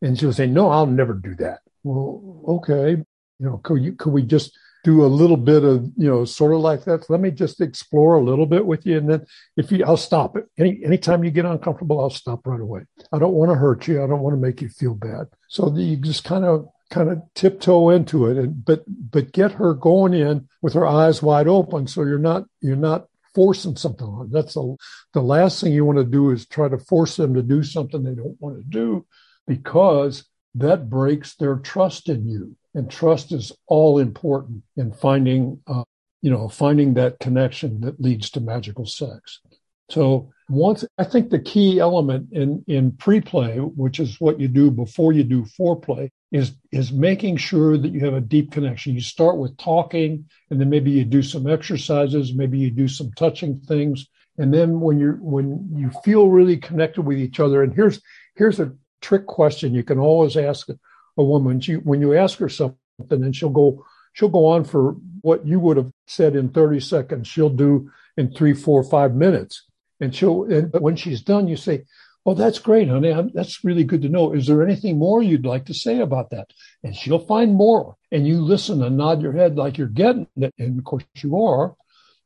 And 0.04 0.20
she'll 0.20 0.34
say, 0.34 0.46
no, 0.46 0.70
I'll 0.70 0.86
never 0.86 1.14
do 1.14 1.34
that. 1.38 1.62
Well, 1.84 2.44
okay. 2.48 2.92
You 2.92 3.06
know, 3.46 3.58
could 3.58 3.82
you, 3.82 3.94
could 3.94 4.14
we 4.14 4.22
just 4.22 4.56
do 4.84 5.04
a 5.04 5.08
little 5.08 5.38
bit 5.38 5.64
of, 5.64 5.86
you 5.96 6.10
know, 6.10 6.26
sort 6.26 6.54
of 6.54 6.60
like 6.62 6.86
that? 6.86 7.10
Let 7.10 7.20
me 7.20 7.32
just 7.32 7.62
explore 7.62 8.16
a 8.16 8.24
little 8.24 8.46
bit 8.46 8.66
with 8.66 8.86
you. 8.86 8.98
And 8.98 9.10
then 9.10 9.26
if 9.58 9.72
you, 9.72 9.84
I'll 9.86 9.98
stop 9.98 10.36
it. 10.36 10.46
Any, 10.58 10.84
anytime 10.84 11.24
you 11.24 11.32
get 11.32 11.46
uncomfortable, 11.46 12.00
I'll 12.00 12.10
stop 12.10 12.46
right 12.48 12.60
away. 12.60 12.82
I 13.12 13.20
don't 13.20 13.34
want 13.34 13.52
to 13.52 13.58
hurt 13.58 13.88
you. 13.88 14.04
I 14.04 14.08
don't 14.08 14.22
want 14.22 14.34
to 14.36 14.42
make 14.42 14.62
you 14.62 14.70
feel 14.70 14.96
bad. 14.96 15.28
So 15.48 15.76
you 15.76 15.98
just 15.98 16.24
kind 16.24 16.46
of, 16.46 16.68
kind 16.90 17.10
of 17.10 17.22
tiptoe 17.36 17.90
into 17.90 18.28
it 18.28 18.36
and 18.38 18.66
but 18.66 18.84
but 18.88 19.32
get 19.32 19.54
her 19.54 19.74
going 19.74 20.14
in 20.14 20.46
with 20.62 20.74
her 20.74 20.86
eyes 20.86 21.24
wide 21.24 21.48
open 21.48 21.88
so 21.88 22.04
you're 22.04 22.20
not 22.20 22.44
you're 22.60 22.76
not 22.76 23.08
forcing 23.34 23.76
something 23.76 24.08
on. 24.08 24.30
That's 24.32 24.56
the, 24.56 24.76
the 25.14 25.22
last 25.22 25.62
thing 25.62 25.74
you 25.74 25.86
want 25.86 26.00
to 26.00 26.06
do 26.06 26.32
is 26.32 26.46
try 26.46 26.68
to 26.68 26.78
force 26.78 27.16
them 27.16 27.34
to 27.34 27.42
do 27.42 27.64
something 27.64 28.04
they 28.04 28.14
don't 28.16 28.40
want 28.40 28.58
to 28.58 28.64
do 28.64 29.06
because 29.48 30.26
that 30.56 30.90
breaks 30.90 31.36
their 31.36 31.56
trust 31.58 32.10
in 32.10 32.28
you. 32.28 32.56
And 32.74 32.90
trust 32.90 33.32
is 33.32 33.52
all 33.68 34.00
important 34.00 34.64
in 34.78 34.94
finding, 34.94 35.60
uh, 35.68 35.84
you 36.22 36.32
know, 36.32 36.48
finding 36.48 36.94
that 36.94 37.20
connection 37.20 37.82
that 37.82 38.00
leads 38.00 38.30
to 38.32 38.42
magical 38.42 38.86
sex. 38.86 39.42
So 39.90 40.32
once 40.48 40.86
I 40.98 41.04
think 41.04 41.30
the 41.30 41.40
key 41.40 41.80
element 41.80 42.30
in 42.32 42.64
in 42.68 42.94
pre-play, 42.94 43.58
which 43.58 44.00
is 44.00 44.22
what 44.22 44.40
you 44.40 44.48
do 44.48 44.72
before 44.72 45.12
you 45.12 45.24
do 45.24 45.44
foreplay, 45.44 46.10
is 46.32 46.54
is 46.72 46.94
making 46.94 47.38
sure 47.38 47.78
that 47.78 47.92
you 47.92 48.00
have 48.06 48.14
a 48.14 48.22
deep 48.22 48.52
connection. 48.52 48.94
You 48.94 49.02
start 49.02 49.38
with 49.38 49.58
talking, 49.58 50.26
and 50.50 50.62
then 50.62 50.70
maybe 50.70 50.92
you 50.92 51.04
do 51.04 51.22
some 51.22 51.46
exercises, 51.46 52.34
maybe 52.34 52.58
you 52.58 52.72
do 52.72 52.88
some 52.88 53.12
touching 53.18 53.60
things, 53.60 54.08
and 54.38 54.54
then 54.54 54.80
when 54.80 54.98
you 54.98 55.18
when 55.20 55.70
you 55.76 55.90
feel 56.06 56.30
really 56.30 56.58
connected 56.58 57.02
with 57.02 57.20
each 57.20 57.40
other, 57.42 57.64
and 57.64 57.74
here's 57.74 58.02
here's 58.36 58.62
a 58.62 58.72
trick 59.02 59.26
question 59.28 59.74
you 59.74 59.84
can 59.84 60.00
always 60.00 60.38
ask 60.38 60.70
a 60.70 61.24
woman. 61.24 61.60
She, 61.60 61.76
when 61.76 62.02
you 62.02 62.16
ask 62.16 62.38
her 62.40 62.50
something, 62.50 62.78
and 63.10 63.36
she'll 63.36 63.50
go 63.50 63.86
she'll 64.14 64.30
go 64.30 64.48
on 64.48 64.64
for 64.64 64.96
what 65.22 65.46
you 65.46 65.60
would 65.60 65.78
have 65.78 65.92
said 66.08 66.36
in 66.36 66.50
30 66.50 66.80
seconds, 66.80 67.28
she'll 67.28 67.50
do 67.50 67.90
in 68.18 68.34
three, 68.34 68.54
four, 68.54 68.84
five 68.84 69.16
minutes. 69.16 69.66
And 70.00 70.14
she'll, 70.14 70.44
and 70.44 70.74
when 70.74 70.96
she's 70.96 71.22
done, 71.22 71.48
you 71.48 71.56
say, 71.56 71.86
Oh, 72.24 72.36
that's 72.36 72.60
great, 72.60 72.88
honey. 72.88 73.12
I'm, 73.12 73.32
that's 73.34 73.64
really 73.64 73.84
good 73.84 74.04
to 74.04 74.10
know. 74.10 74.34
Is 74.34 74.46
there 74.46 74.62
anything 74.62 75.00
more 75.00 75.24
you'd 75.24 75.46
like 75.46 75.66
to 75.66 75.74
say 75.74 76.02
about 76.02 76.30
that? 76.30 76.52
And 76.84 76.96
she'll 76.96 77.26
find 77.26 77.56
more. 77.56 77.96
And 78.12 78.28
you 78.28 78.42
listen 78.42 78.84
and 78.84 78.96
nod 78.96 79.24
your 79.24 79.34
head 79.34 79.58
like 79.58 79.80
you're 79.80 79.88
getting 79.88 80.28
it. 80.38 80.54
And 80.60 80.78
of 80.78 80.86
course 80.86 81.04
you 81.16 81.42
are. 81.42 81.76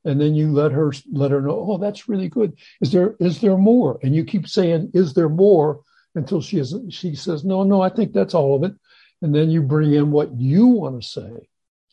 And 0.04 0.20
then 0.20 0.36
you 0.36 0.52
let 0.52 0.74
her 0.74 0.92
let 1.12 1.32
her 1.32 1.42
know, 1.42 1.66
oh, 1.68 1.78
that's 1.78 2.10
really 2.10 2.28
good. 2.28 2.58
Is 2.82 2.92
there 2.92 3.16
is 3.20 3.40
there 3.40 3.58
more? 3.58 3.98
And 4.04 4.14
you 4.14 4.26
keep 4.26 4.48
saying, 4.48 4.92
is 4.94 5.14
there 5.14 5.30
more? 5.30 5.82
Until 6.16 6.42
she 6.42 6.60
is 6.60 6.74
she 6.90 7.14
says, 7.14 7.44
no, 7.44 7.64
no, 7.64 7.82
I 7.82 7.90
think 7.90 8.14
that's 8.14 8.34
all 8.34 8.56
of 8.56 8.64
it. 8.64 8.74
And 9.22 9.34
then 9.34 9.50
you 9.50 9.62
bring 9.62 9.94
in 9.94 10.12
what 10.12 10.34
you 10.40 10.68
want 10.68 11.02
to 11.02 11.08
say. 11.08 11.48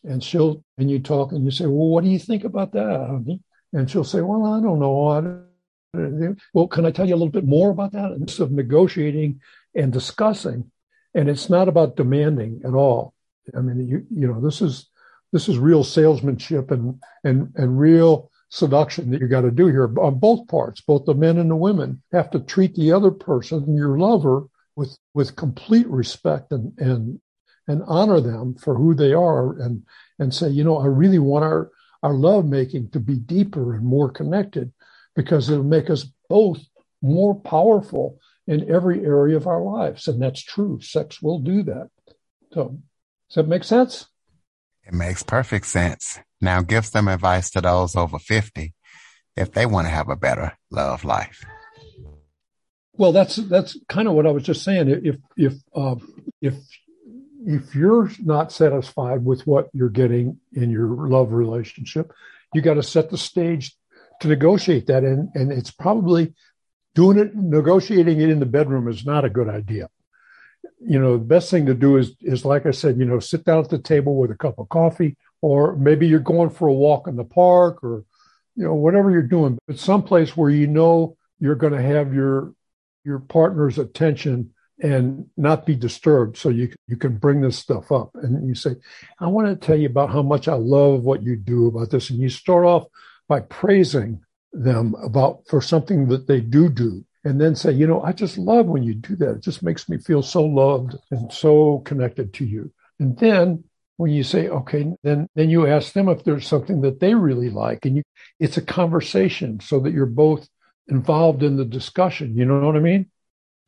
And 0.04 0.22
she'll 0.22 0.64
and 0.78 0.90
you 0.90 0.98
talk 0.98 1.32
and 1.32 1.44
you 1.44 1.50
say, 1.50 1.66
Well, 1.66 1.88
what 1.88 2.04
do 2.04 2.10
you 2.10 2.18
think 2.18 2.44
about 2.44 2.72
that, 2.72 3.06
honey? 3.08 3.40
And 3.72 3.90
she'll 3.90 4.04
say, 4.04 4.20
Well, 4.20 4.44
I 4.44 4.60
don't 4.60 4.80
know. 4.80 5.08
I 5.08 5.20
don't 5.20 5.46
well, 6.54 6.68
can 6.68 6.86
I 6.86 6.90
tell 6.90 7.06
you 7.06 7.14
a 7.14 7.16
little 7.16 7.28
bit 7.28 7.44
more 7.44 7.70
about 7.70 7.92
that? 7.92 8.12
Instead 8.12 8.44
of 8.44 8.52
negotiating 8.52 9.40
and 9.74 9.92
discussing, 9.92 10.70
and 11.14 11.28
it's 11.28 11.50
not 11.50 11.68
about 11.68 11.96
demanding 11.96 12.62
at 12.64 12.72
all. 12.72 13.12
I 13.54 13.60
mean, 13.60 13.86
you 13.86 14.06
you 14.10 14.26
know, 14.26 14.40
this 14.40 14.62
is 14.62 14.88
this 15.32 15.48
is 15.48 15.58
real 15.58 15.84
salesmanship 15.84 16.70
and 16.70 17.00
and 17.24 17.52
and 17.56 17.78
real 17.78 18.30
seduction 18.52 19.10
that 19.10 19.20
you 19.22 19.28
got 19.28 19.40
to 19.40 19.50
do 19.50 19.66
here 19.68 19.90
on 19.98 20.18
both 20.18 20.46
parts. 20.46 20.82
Both 20.82 21.06
the 21.06 21.14
men 21.14 21.38
and 21.38 21.50
the 21.50 21.56
women 21.56 22.02
have 22.12 22.30
to 22.32 22.40
treat 22.40 22.74
the 22.74 22.92
other 22.92 23.10
person, 23.10 23.74
your 23.74 23.98
lover, 23.98 24.44
with 24.76 24.98
with 25.14 25.36
complete 25.36 25.88
respect 25.88 26.52
and 26.52 26.78
and 26.78 27.20
and 27.66 27.82
honor 27.86 28.20
them 28.20 28.54
for 28.54 28.74
who 28.74 28.94
they 28.94 29.14
are 29.14 29.58
and 29.58 29.84
and 30.18 30.34
say, 30.34 30.50
you 30.50 30.64
know, 30.64 30.78
I 30.78 30.86
really 30.86 31.18
want 31.18 31.46
our 31.46 31.70
our 32.02 32.12
love 32.12 32.44
making 32.44 32.90
to 32.90 33.00
be 33.00 33.16
deeper 33.16 33.74
and 33.74 33.86
more 33.86 34.10
connected 34.10 34.70
because 35.16 35.48
it'll 35.48 35.64
make 35.64 35.88
us 35.88 36.06
both 36.28 36.60
more 37.00 37.34
powerful 37.34 38.18
in 38.46 38.70
every 38.70 39.04
area 39.04 39.36
of 39.36 39.46
our 39.46 39.62
lives. 39.62 40.08
And 40.08 40.20
that's 40.20 40.42
true. 40.42 40.80
Sex 40.80 41.22
will 41.22 41.38
do 41.38 41.62
that. 41.62 41.88
So, 42.52 42.78
does 43.28 43.36
that 43.36 43.48
make 43.48 43.64
sense? 43.64 44.08
It 44.84 44.92
makes 44.92 45.22
perfect 45.22 45.66
sense. 45.66 46.18
Now, 46.42 46.60
give 46.60 46.84
some 46.84 47.08
advice 47.08 47.50
to 47.50 47.60
those 47.60 47.96
over 47.96 48.18
50 48.18 48.74
if 49.36 49.52
they 49.52 49.64
want 49.64 49.86
to 49.86 49.90
have 49.90 50.08
a 50.08 50.16
better 50.16 50.58
love 50.70 51.04
life. 51.04 51.44
Well, 52.94 53.12
that's 53.12 53.36
that's 53.36 53.78
kind 53.88 54.06
of 54.06 54.14
what 54.14 54.26
I 54.26 54.32
was 54.32 54.42
just 54.42 54.62
saying. 54.62 54.88
If 54.88 55.16
if 55.36 55.54
uh, 55.74 55.94
if 56.42 56.54
if 57.46 57.74
you're 57.74 58.10
not 58.22 58.52
satisfied 58.52 59.24
with 59.24 59.46
what 59.46 59.68
you're 59.72 59.88
getting 59.88 60.38
in 60.52 60.70
your 60.70 60.86
love 61.08 61.32
relationship, 61.32 62.12
you 62.52 62.60
got 62.60 62.74
to 62.74 62.82
set 62.82 63.10
the 63.10 63.18
stage 63.18 63.76
to 64.20 64.28
negotiate 64.28 64.86
that. 64.86 65.04
And, 65.04 65.30
and 65.34 65.50
it's 65.52 65.70
probably 65.70 66.34
doing 66.94 67.18
it, 67.18 67.34
negotiating 67.34 68.20
it 68.20 68.30
in 68.30 68.40
the 68.40 68.46
bedroom 68.46 68.88
is 68.88 69.04
not 69.04 69.24
a 69.24 69.30
good 69.30 69.48
idea. 69.48 69.88
You 70.80 71.00
know, 71.00 71.16
the 71.16 71.24
best 71.24 71.50
thing 71.50 71.66
to 71.66 71.74
do 71.74 71.96
is, 71.96 72.14
is 72.20 72.44
like 72.44 72.66
I 72.66 72.70
said, 72.70 72.98
you 72.98 73.04
know, 73.04 73.20
sit 73.20 73.44
down 73.44 73.64
at 73.64 73.70
the 73.70 73.78
table 73.78 74.16
with 74.16 74.30
a 74.30 74.36
cup 74.36 74.58
of 74.58 74.68
coffee, 74.68 75.16
or 75.42 75.76
maybe 75.76 76.06
you're 76.06 76.20
going 76.20 76.48
for 76.48 76.68
a 76.68 76.72
walk 76.72 77.06
in 77.08 77.16
the 77.16 77.24
park 77.24 77.84
or, 77.84 78.04
you 78.56 78.64
know, 78.64 78.74
whatever 78.74 79.10
you're 79.10 79.22
doing, 79.22 79.58
but 79.66 79.78
someplace 79.78 80.36
where 80.36 80.50
you 80.50 80.66
know 80.66 81.16
you're 81.38 81.56
going 81.56 81.72
to 81.72 81.82
have 81.82 82.14
your, 82.14 82.54
your 83.04 83.18
partner's 83.18 83.78
attention 83.78 84.52
and 84.82 85.26
not 85.36 85.64
be 85.64 85.76
disturbed 85.76 86.36
so 86.36 86.48
you 86.48 86.72
you 86.88 86.96
can 86.96 87.16
bring 87.16 87.40
this 87.40 87.58
stuff 87.58 87.92
up. 87.92 88.10
And 88.14 88.46
you 88.46 88.54
say 88.54 88.74
i 89.20 89.26
want 89.26 89.48
to 89.48 89.66
tell 89.66 89.76
you 89.76 89.86
about 89.86 90.10
how 90.10 90.22
much 90.22 90.48
i 90.48 90.54
love 90.54 91.02
what 91.02 91.22
you 91.22 91.36
do 91.36 91.66
about 91.66 91.90
this. 91.90 92.10
And 92.10 92.18
you 92.18 92.28
start 92.28 92.64
off 92.64 92.86
by 93.28 93.40
praising 93.40 94.20
them 94.52 94.94
about 95.02 95.42
for 95.48 95.60
something 95.62 96.08
that 96.08 96.26
they 96.26 96.40
do 96.40 96.68
do 96.68 97.04
and 97.24 97.40
then 97.40 97.54
say 97.54 97.72
you 97.72 97.86
know 97.86 98.02
i 98.02 98.12
just 98.12 98.36
love 98.36 98.66
when 98.66 98.82
you 98.82 98.94
do 98.94 99.16
that. 99.16 99.36
It 99.36 99.42
just 99.42 99.62
makes 99.62 99.88
me 99.88 99.98
feel 99.98 100.22
so 100.22 100.44
loved 100.44 100.96
and 101.10 101.32
so 101.32 101.78
connected 101.80 102.34
to 102.34 102.44
you. 102.44 102.72
And 102.98 103.16
then 103.18 103.64
when 103.96 104.10
you 104.10 104.22
say 104.22 104.48
okay 104.48 104.92
then 105.02 105.28
then 105.34 105.50
you 105.50 105.66
ask 105.66 105.92
them 105.92 106.08
if 106.08 106.24
there's 106.24 106.46
something 106.46 106.80
that 106.80 107.00
they 107.00 107.14
really 107.14 107.50
like 107.50 107.84
and 107.84 107.96
you 107.96 108.02
it's 108.40 108.56
a 108.56 108.62
conversation 108.62 109.60
so 109.60 109.80
that 109.80 109.92
you're 109.92 110.06
both 110.06 110.48
involved 110.88 111.42
in 111.42 111.56
the 111.56 111.64
discussion 111.64 112.36
you 112.36 112.44
know 112.44 112.60
what 112.60 112.76
i 112.76 112.80
mean 112.80 113.10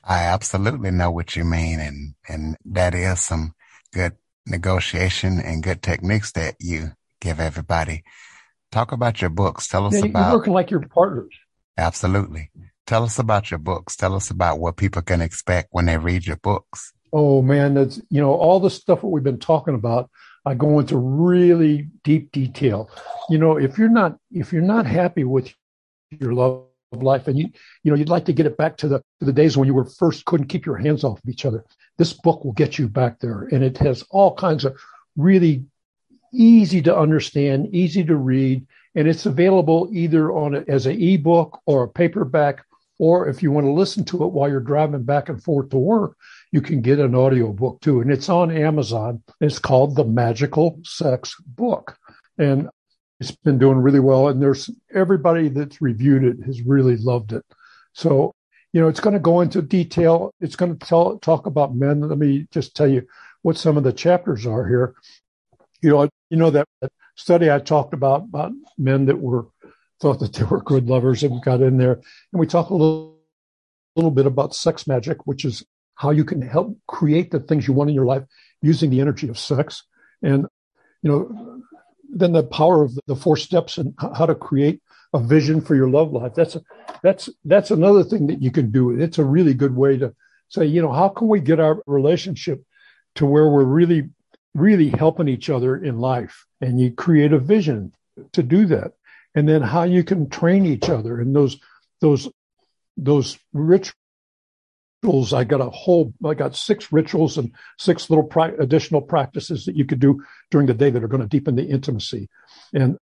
i 0.03 0.19
absolutely 0.19 0.91
know 0.91 1.11
what 1.11 1.37
you 1.37 1.45
mean 1.45 1.79
and 1.81 2.15
and 2.29 2.57
that 2.65 2.95
is 2.95 3.21
some 3.21 3.55
good 3.93 4.13
negotiation 4.47 5.41
and 5.41 5.63
good 5.63 5.83
techniques 5.83 6.33
that 6.33 6.55
you 6.59 6.91
give 7.21 7.41
everybody 7.41 8.03
Talk 8.75 8.91
about 8.91 9.21
your 9.21 9.31
books. 9.31 9.69
Tell 9.69 9.87
us 9.87 9.95
yeah, 9.95 10.07
about 10.07 10.27
you're 10.27 10.39
working 10.39 10.53
like 10.53 10.69
your 10.69 10.81
partners. 10.81 11.33
Absolutely. 11.79 12.51
Tell 12.89 13.05
us 13.05 13.21
about 13.21 13.49
your 13.49 13.59
books. 13.59 13.95
Tell 13.95 14.17
us 14.17 14.31
about 14.31 14.59
what 14.59 14.77
people 14.77 15.01
can 15.01 15.21
expect 15.21 15.69
when 15.71 15.87
they 15.87 15.97
read 15.97 16.27
your 16.27 16.39
books. 16.39 16.93
Oh 17.15 17.41
man, 17.43 17.75
that's 17.75 18.01
you 18.11 18.21
know 18.21 18.35
all 18.35 18.61
the 18.61 18.71
stuff 18.71 19.01
that 19.01 19.07
we've 19.07 19.23
been 19.23 19.39
talking 19.39 19.75
about. 19.75 20.11
I 20.45 20.55
go 20.55 20.79
into 20.79 20.99
really 20.99 21.89
deep 22.03 22.33
detail. 22.33 22.91
You 23.31 23.39
know, 23.39 23.57
if 23.57 23.79
you're 23.79 23.89
not 23.89 24.19
if 24.33 24.53
you're 24.53 24.63
not 24.63 24.85
happy 24.85 25.25
with 25.25 25.55
your 26.11 26.35
love 26.35 26.65
life 26.93 27.27
and 27.27 27.39
you 27.39 27.49
you 27.83 27.91
know 27.91 27.97
you'd 27.97 28.09
like 28.09 28.25
to 28.27 28.33
get 28.33 28.47
it 28.47 28.57
back 28.57 28.77
to 28.79 28.89
the 28.89 28.99
to 29.21 29.27
the 29.27 29.33
days 29.33 29.57
when 29.57 29.67
you 29.67 29.75
were 29.75 29.85
first 29.85 30.25
couldn't 30.27 30.47
keep 30.47 30.65
your 30.65 30.77
hands 30.77 31.03
off 31.03 31.19
of 31.19 31.29
each 31.29 31.45
other 31.45 31.65
this 31.99 32.13
book 32.13 32.45
will 32.45 32.53
get 32.53 32.79
you 32.79 32.89
back 32.89 33.19
there 33.19 33.49
and 33.51 33.65
it 33.65 33.77
has 33.79 34.05
all 34.11 34.33
kinds 34.33 34.65
of 34.65 34.77
really 35.17 35.65
easy 36.35 36.83
to 36.83 36.97
understand, 36.97 37.75
easy 37.75 38.05
to 38.05 38.17
read, 38.17 38.67
and 38.95 39.09
it's 39.09 39.27
available 39.27 39.89
either 39.93 40.33
on 40.33 40.55
a, 40.55 40.65
as 40.69 40.87
an 40.87 41.01
ebook 41.01 41.61
or 41.67 41.85
a 41.85 41.89
paperback, 41.89 42.65
or 42.99 43.29
if 43.29 43.43
you 43.43 43.51
want 43.51 43.67
to 43.67 43.73
listen 43.73 44.05
to 44.05 44.25
it 44.25 44.33
while 44.33 44.49
you're 44.49 44.61
driving 44.61 45.03
back 45.03 45.29
and 45.29 45.43
forth 45.43 45.71
to 45.71 45.79
work, 45.79 46.17
you 46.55 46.63
can 46.63 46.81
get 46.81 47.01
an 47.01 47.15
audio 47.15 47.53
book 47.53 47.81
too. 47.81 48.01
And 48.01 48.11
it's 48.11 48.29
on 48.29 48.51
Amazon. 48.51 49.23
It's 49.41 49.59
called 49.59 49.97
The 49.97 50.05
Magical 50.05 50.79
Sex 50.85 51.35
Book. 51.45 51.99
And 52.39 52.69
it's 53.19 53.33
been 53.33 53.59
doing 53.59 53.79
really 53.79 54.01
well. 54.01 54.29
And 54.29 54.41
there's 54.41 54.71
everybody 54.95 55.49
that's 55.49 55.83
reviewed 55.83 56.25
it 56.25 56.47
has 56.47 56.63
really 56.63 56.97
loved 56.97 57.33
it. 57.33 57.45
So, 57.93 58.33
you 58.73 58.81
know, 58.81 58.89
it's 58.89 59.01
going 59.01 59.15
to 59.15 59.21
go 59.21 59.41
into 59.41 59.63
detail. 59.63 60.33
It's 60.41 60.57
going 60.57 60.79
to 60.79 60.87
tell, 60.87 61.19
talk 61.19 61.47
about 61.47 61.75
men. 61.75 62.01
Let 62.01 62.19
me 62.19 62.47
just 62.53 62.77
tell 62.77 62.89
you 62.89 63.07
what 63.43 63.59
some 63.59 63.77
of 63.77 63.85
the 63.85 63.93
chapters 63.93 64.47
are 64.47 64.67
here 64.67 64.95
you 65.85 65.91
know, 65.91 66.09
you 66.31 66.39
know 66.39 66.51
that, 66.51 66.67
study 67.17 67.51
I 67.51 67.59
talked 67.61 67.95
about 67.95 68.23
about 68.23 68.53
men 68.79 69.05
that 69.07 69.21
were 69.21 69.47
thought 70.01 70.19
that 70.21 70.33
they 70.33 70.43
were 70.45 70.63
good 70.63 70.89
lovers 70.89 71.23
and 71.23 71.43
got 71.43 71.61
in 71.61 71.77
there, 71.77 72.01
and 72.33 72.41
we 72.41 72.47
talk 72.47 72.71
a 72.71 72.75
little, 72.75 73.19
little 73.95 74.11
bit 74.11 74.27
about 74.27 74.55
sex 74.55 74.87
magic, 74.87 75.27
which 75.27 75.45
is 75.45 75.63
how 75.95 76.11
you 76.11 76.25
can 76.25 76.43
help 76.43 76.77
create 76.87 77.31
the 77.31 77.41
things 77.41 77.67
you 77.67 77.75
want 77.75 77.91
in 77.91 77.95
your 77.95 78.07
life 78.07 78.25
using 78.63 78.91
the 78.91 79.01
energy 79.01 79.29
of 79.29 79.39
sex, 79.39 79.85
and 80.23 80.47
you 81.03 81.11
know, 81.11 81.63
then 82.11 82.33
the 82.33 82.43
power 82.43 82.83
of 82.83 82.99
the 83.07 83.17
four 83.17 83.37
steps 83.37 83.79
and 83.79 83.95
how 83.99 84.27
to 84.27 84.35
create 84.35 84.81
a 85.13 85.19
vision 85.19 85.61
for 85.61 85.75
your 85.75 85.89
love 85.89 86.13
life. 86.13 86.35
That's 86.35 86.57
a, 86.57 86.63
that's 87.03 87.29
that's 87.45 87.71
another 87.71 88.03
thing 88.03 88.27
that 88.29 88.43
you 88.43 88.51
can 88.51 88.71
do. 88.71 88.91
It's 88.91 89.19
a 89.19 89.25
really 89.25 89.55
good 89.55 89.77
way 89.77 89.99
to 89.99 90.15
say, 90.49 90.67
you 90.67 90.83
know, 90.83 90.93
how 90.93 91.09
can 91.09 91.29
we 91.29 91.41
get 91.41 91.61
our 91.61 91.83
relationship 91.87 92.65
to 93.17 93.27
where 93.27 93.49
we're 93.49 93.65
really 93.65 94.11
really 94.55 94.89
helping 94.89 95.29
each 95.29 95.51
other 95.51 95.77
in 95.77 95.99
life 95.99 96.47
and 96.61 96.81
you 96.81 96.93
create 96.93 97.33
a 97.33 97.39
vision 97.39 97.93
to 98.33 98.43
do 98.43 98.67
that 98.67 98.93
and 99.35 99.49
then 99.49 99.63
how 99.63 99.83
you 99.83 100.05
can 100.05 100.29
train 100.31 100.65
each 100.65 100.89
other 100.89 101.21
and 101.21 101.35
those 101.35 101.59
those 102.01 102.29
those 102.97 103.37
rituals 105.05 105.33
i 105.33 105.45
got 105.45 105.61
a 105.61 105.71
whole 105.71 106.13
i 106.25 106.35
got 106.35 106.57
six 106.57 106.93
rituals 106.93 107.37
and 107.37 107.53
six 107.79 108.09
little 108.09 108.25
pra- 108.25 108.55
additional 108.59 109.03
practices 109.03 109.65
that 109.65 109.77
you 109.77 109.85
could 109.85 110.01
do 110.01 110.23
during 110.51 110.67
the 110.67 110.75
day 110.75 110.91
that 110.91 111.05
are 111.05 111.09
going 111.09 111.21
to 111.21 111.29
deepen 111.29 111.55
the 111.55 111.65
intimacy 111.65 112.29
and 112.73 112.97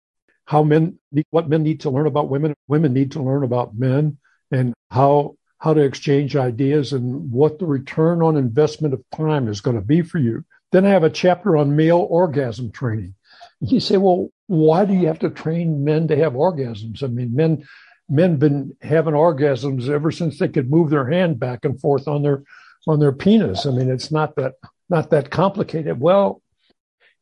how 0.45 0.63
men 0.63 0.97
what 1.31 1.49
men 1.49 1.63
need 1.63 1.81
to 1.81 1.89
learn 1.89 2.07
about 2.07 2.29
women 2.29 2.55
women 2.67 2.93
need 2.93 3.11
to 3.11 3.21
learn 3.21 3.43
about 3.43 3.75
men 3.75 4.17
and 4.51 4.73
how 4.89 5.35
how 5.57 5.73
to 5.73 5.81
exchange 5.81 6.37
ideas 6.37 6.93
and 6.93 7.31
what 7.31 7.59
the 7.59 7.65
return 7.65 8.21
on 8.21 8.37
investment 8.37 8.93
of 8.93 9.03
time 9.13 9.49
is 9.49 9.61
going 9.61 9.75
to 9.75 9.85
be 9.85 10.01
for 10.01 10.19
you 10.19 10.43
then 10.71 10.85
I 10.85 10.89
have 10.89 11.03
a 11.03 11.09
chapter 11.09 11.57
on 11.57 11.75
male 11.75 12.05
orgasm 12.09 12.71
training. 12.71 13.15
You 13.59 13.79
say, 13.79 13.97
well, 13.97 14.29
why 14.45 14.85
do 14.85 14.93
you 14.93 15.07
have 15.07 15.19
to 15.19 15.29
train 15.29 15.83
men 15.83 16.07
to 16.09 16.15
have 16.15 16.33
orgasms? 16.33 17.01
I 17.01 17.07
mean, 17.07 17.35
men 17.35 17.65
men 18.09 18.37
been 18.37 18.75
having 18.81 19.13
orgasms 19.13 19.89
ever 19.89 20.11
since 20.11 20.39
they 20.39 20.47
could 20.47 20.69
move 20.69 20.89
their 20.89 21.09
hand 21.09 21.39
back 21.39 21.65
and 21.65 21.79
forth 21.79 22.07
on 22.07 22.23
their 22.23 22.43
on 22.87 22.99
their 22.99 23.11
penis. 23.11 23.65
I 23.65 23.71
mean, 23.71 23.89
it's 23.89 24.11
not 24.11 24.35
that 24.35 24.53
not 24.89 25.09
that 25.11 25.29
complicated. 25.29 25.99
Well, 25.99 26.41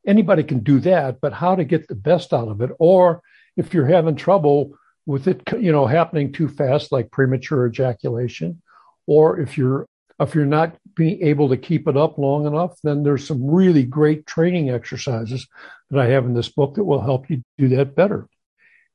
anybody 0.06 0.44
can 0.44 0.60
do 0.60 0.80
that, 0.82 1.20
but 1.22 1.34
how 1.34 1.56
to 1.56 1.64
get 1.64 1.88
the 1.88 1.96
best 1.96 2.34
out 2.34 2.48
of 2.48 2.62
it, 2.62 2.72
or 2.80 3.22
if 3.56 3.74
you're 3.74 3.88
having 3.88 4.16
trouble 4.16 4.78
with 5.06 5.28
it, 5.28 5.42
you 5.60 5.72
know, 5.72 5.86
happening 5.86 6.32
too 6.32 6.48
fast, 6.48 6.92
like 6.92 7.12
premature 7.12 7.68
ejaculation, 7.68 8.62
or 9.06 9.40
if 9.40 9.58
you're 9.58 9.88
if 10.20 10.34
you're 10.34 10.46
not 10.46 10.76
being 10.96 11.22
able 11.22 11.50
to 11.50 11.58
keep 11.58 11.88
it 11.88 11.96
up 11.96 12.18
long 12.18 12.48
enough, 12.48 12.80
then 12.84 13.04
there's 13.04 13.28
some 13.28 13.46
really 13.46 13.84
great 13.84 14.26
training 14.26 14.70
exercises 14.70 15.48
that 15.92 16.00
I 16.00 16.08
have 16.08 16.26
in 16.26 16.34
this 16.34 16.50
book 16.50 16.76
that 16.76 16.84
will 16.84 17.02
help 17.02 17.30
you 17.30 17.44
do 17.58 17.68
that 17.70 17.96
better. 17.96 18.28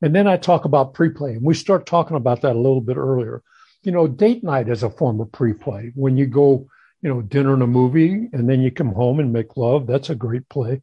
And 0.03 0.15
then 0.15 0.27
I 0.27 0.37
talk 0.37 0.65
about 0.65 0.95
pre-play, 0.95 1.35
and 1.35 1.43
we 1.43 1.55
start 1.55 1.87
talking 1.87 2.17
about 2.17 2.43
that 2.43 2.57
a 2.57 2.59
little 2.59 2.81
bit 2.81 2.97
earlier. 2.97 3.43
You 3.83 3.93
know, 3.93 4.09
date 4.09 4.43
night 4.43 4.69
is 4.69 4.83
a 4.83 4.91
form 4.91 5.21
of 5.21 5.31
pre-play. 5.33 5.93
When 5.95 6.17
you 6.17 6.27
go, 6.27 6.67
you 7.01 7.09
know, 7.09 7.23
dinner 7.23 7.55
and 7.55 7.63
a 7.63 7.67
movie, 7.69 8.29
and 8.33 8.49
then 8.49 8.61
you 8.61 8.71
come 8.71 8.93
home 8.93 9.21
and 9.21 9.33
make 9.33 9.57
love, 9.57 9.87
that's 9.87 10.11
a 10.11 10.15
great 10.15 10.49
play. 10.49 10.83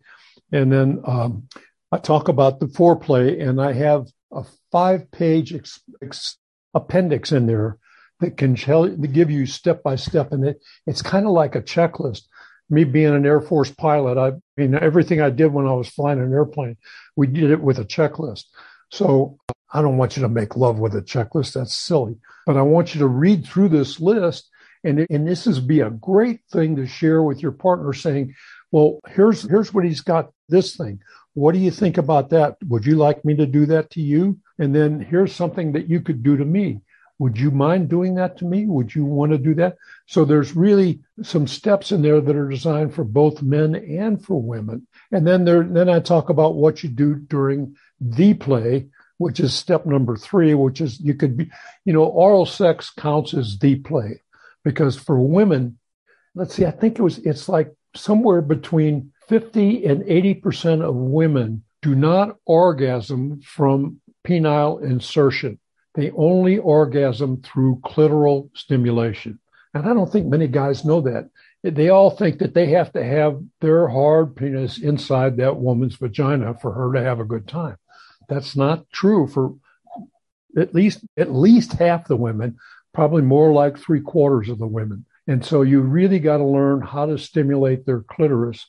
And 0.51 0.71
then 0.71 1.01
um, 1.05 1.47
I 1.91 1.97
talk 1.97 2.29
about 2.29 2.59
the 2.59 2.67
foreplay, 2.67 3.45
and 3.45 3.61
I 3.61 3.73
have 3.73 4.07
a 4.31 4.45
five-page 4.71 5.53
ex- 5.53 5.81
ex- 6.01 6.37
appendix 6.73 7.31
in 7.31 7.45
there 7.45 7.77
that 8.21 8.37
can 8.37 8.55
tell, 8.55 8.87
you, 8.87 8.95
give 8.95 9.31
you 9.31 9.45
step 9.45 9.83
by 9.83 9.95
step. 9.95 10.31
And 10.31 10.45
it, 10.45 10.61
it's 10.85 11.01
kind 11.01 11.25
of 11.25 11.31
like 11.31 11.55
a 11.55 11.61
checklist. 11.61 12.23
Me 12.69 12.83
being 12.83 13.15
an 13.15 13.25
Air 13.25 13.41
Force 13.41 13.71
pilot, 13.71 14.17
I 14.17 14.33
mean, 14.55 14.75
everything 14.75 15.21
I 15.21 15.29
did 15.29 15.51
when 15.51 15.65
I 15.65 15.73
was 15.73 15.89
flying 15.89 16.19
an 16.19 16.31
airplane, 16.31 16.77
we 17.15 17.27
did 17.27 17.49
it 17.49 17.61
with 17.61 17.79
a 17.79 17.85
checklist. 17.85 18.43
So 18.89 19.37
I 19.71 19.81
don't 19.81 19.97
want 19.97 20.17
you 20.17 20.23
to 20.23 20.29
make 20.29 20.55
love 20.55 20.79
with 20.79 20.95
a 20.95 21.01
checklist. 21.01 21.53
That's 21.53 21.75
silly. 21.75 22.17
But 22.45 22.57
I 22.57 22.61
want 22.61 22.93
you 22.93 22.99
to 22.99 23.07
read 23.07 23.45
through 23.45 23.69
this 23.69 23.99
list. 23.99 24.49
And, 24.83 25.05
and 25.09 25.27
this 25.27 25.45
is 25.45 25.59
be 25.59 25.81
a 25.81 25.89
great 25.89 26.39
thing 26.51 26.75
to 26.77 26.87
share 26.87 27.21
with 27.21 27.41
your 27.41 27.51
partner 27.51 27.93
saying, 27.93 28.33
well, 28.71 28.99
here's, 29.07 29.41
here's 29.47 29.73
what 29.73 29.83
he's 29.83 30.01
got 30.01 30.31
this 30.47 30.75
thing. 30.75 31.01
What 31.33 31.53
do 31.53 31.59
you 31.59 31.71
think 31.71 31.97
about 31.97 32.29
that? 32.29 32.57
Would 32.67 32.85
you 32.85 32.95
like 32.95 33.23
me 33.25 33.35
to 33.35 33.45
do 33.45 33.65
that 33.67 33.89
to 33.91 34.01
you? 34.01 34.39
And 34.57 34.73
then 34.75 34.99
here's 34.99 35.35
something 35.35 35.73
that 35.73 35.89
you 35.89 36.01
could 36.01 36.23
do 36.23 36.37
to 36.37 36.45
me. 36.45 36.81
Would 37.19 37.37
you 37.37 37.51
mind 37.51 37.89
doing 37.89 38.15
that 38.15 38.37
to 38.37 38.45
me? 38.45 38.65
Would 38.65 38.95
you 38.95 39.03
want 39.03 39.33
to 39.33 39.37
do 39.37 39.53
that? 39.55 39.75
So 40.07 40.23
there's 40.23 40.55
really 40.55 41.01
some 41.21 41.47
steps 41.47 41.91
in 41.91 42.01
there 42.01 42.21
that 42.21 42.35
are 42.35 42.49
designed 42.49 42.93
for 42.93 43.03
both 43.03 43.41
men 43.41 43.75
and 43.75 44.23
for 44.23 44.41
women. 44.41 44.87
And 45.11 45.27
then 45.27 45.43
there, 45.43 45.63
then 45.63 45.89
I 45.89 45.99
talk 45.99 46.29
about 46.29 46.55
what 46.55 46.81
you 46.81 46.89
do 46.89 47.15
during 47.15 47.75
the 47.99 48.33
play, 48.33 48.87
which 49.17 49.39
is 49.39 49.53
step 49.53 49.85
number 49.85 50.15
three, 50.15 50.53
which 50.53 50.81
is 50.81 50.99
you 50.99 51.13
could 51.13 51.37
be, 51.37 51.51
you 51.85 51.93
know, 51.93 52.03
oral 52.03 52.45
sex 52.45 52.89
counts 52.89 53.33
as 53.33 53.57
the 53.59 53.75
play 53.77 54.21
because 54.63 54.97
for 54.97 55.19
women, 55.19 55.77
let's 56.35 56.55
see, 56.55 56.65
I 56.65 56.71
think 56.71 56.99
it 56.99 57.01
was, 57.01 57.17
it's 57.19 57.49
like 57.49 57.73
somewhere 57.95 58.41
between 58.41 59.11
50 59.27 59.85
and 59.85 60.03
80% 60.03 60.81
of 60.81 60.95
women 60.95 61.63
do 61.81 61.95
not 61.95 62.37
orgasm 62.45 63.41
from 63.41 64.01
penile 64.25 64.83
insertion. 64.83 65.59
They 65.95 66.11
only 66.11 66.57
orgasm 66.57 67.41
through 67.41 67.81
clitoral 67.83 68.49
stimulation. 68.55 69.39
And 69.73 69.87
I 69.87 69.93
don't 69.93 70.11
think 70.11 70.27
many 70.27 70.47
guys 70.47 70.85
know 70.85 71.01
that. 71.01 71.29
They 71.63 71.89
all 71.89 72.11
think 72.11 72.39
that 72.39 72.53
they 72.53 72.67
have 72.67 72.91
to 72.93 73.03
have 73.03 73.41
their 73.59 73.87
hard 73.87 74.35
penis 74.35 74.77
inside 74.77 75.37
that 75.37 75.57
woman's 75.57 75.95
vagina 75.95 76.55
for 76.55 76.71
her 76.71 76.93
to 76.93 77.03
have 77.03 77.19
a 77.19 77.25
good 77.25 77.47
time. 77.47 77.77
That's 78.29 78.55
not 78.55 78.89
true 78.91 79.27
for 79.27 79.55
at 80.57 80.73
least 80.73 81.03
at 81.17 81.33
least 81.33 81.73
half 81.73 82.07
the 82.07 82.15
women, 82.15 82.57
probably 82.93 83.21
more 83.21 83.51
like 83.51 83.77
three 83.77 84.01
quarters 84.01 84.49
of 84.49 84.59
the 84.59 84.67
women. 84.67 85.05
And 85.27 85.45
so 85.45 85.61
you 85.61 85.81
really 85.81 86.19
got 86.19 86.37
to 86.37 86.43
learn 86.45 86.81
how 86.81 87.05
to 87.05 87.17
stimulate 87.17 87.85
their 87.85 88.01
clitoris 88.01 88.65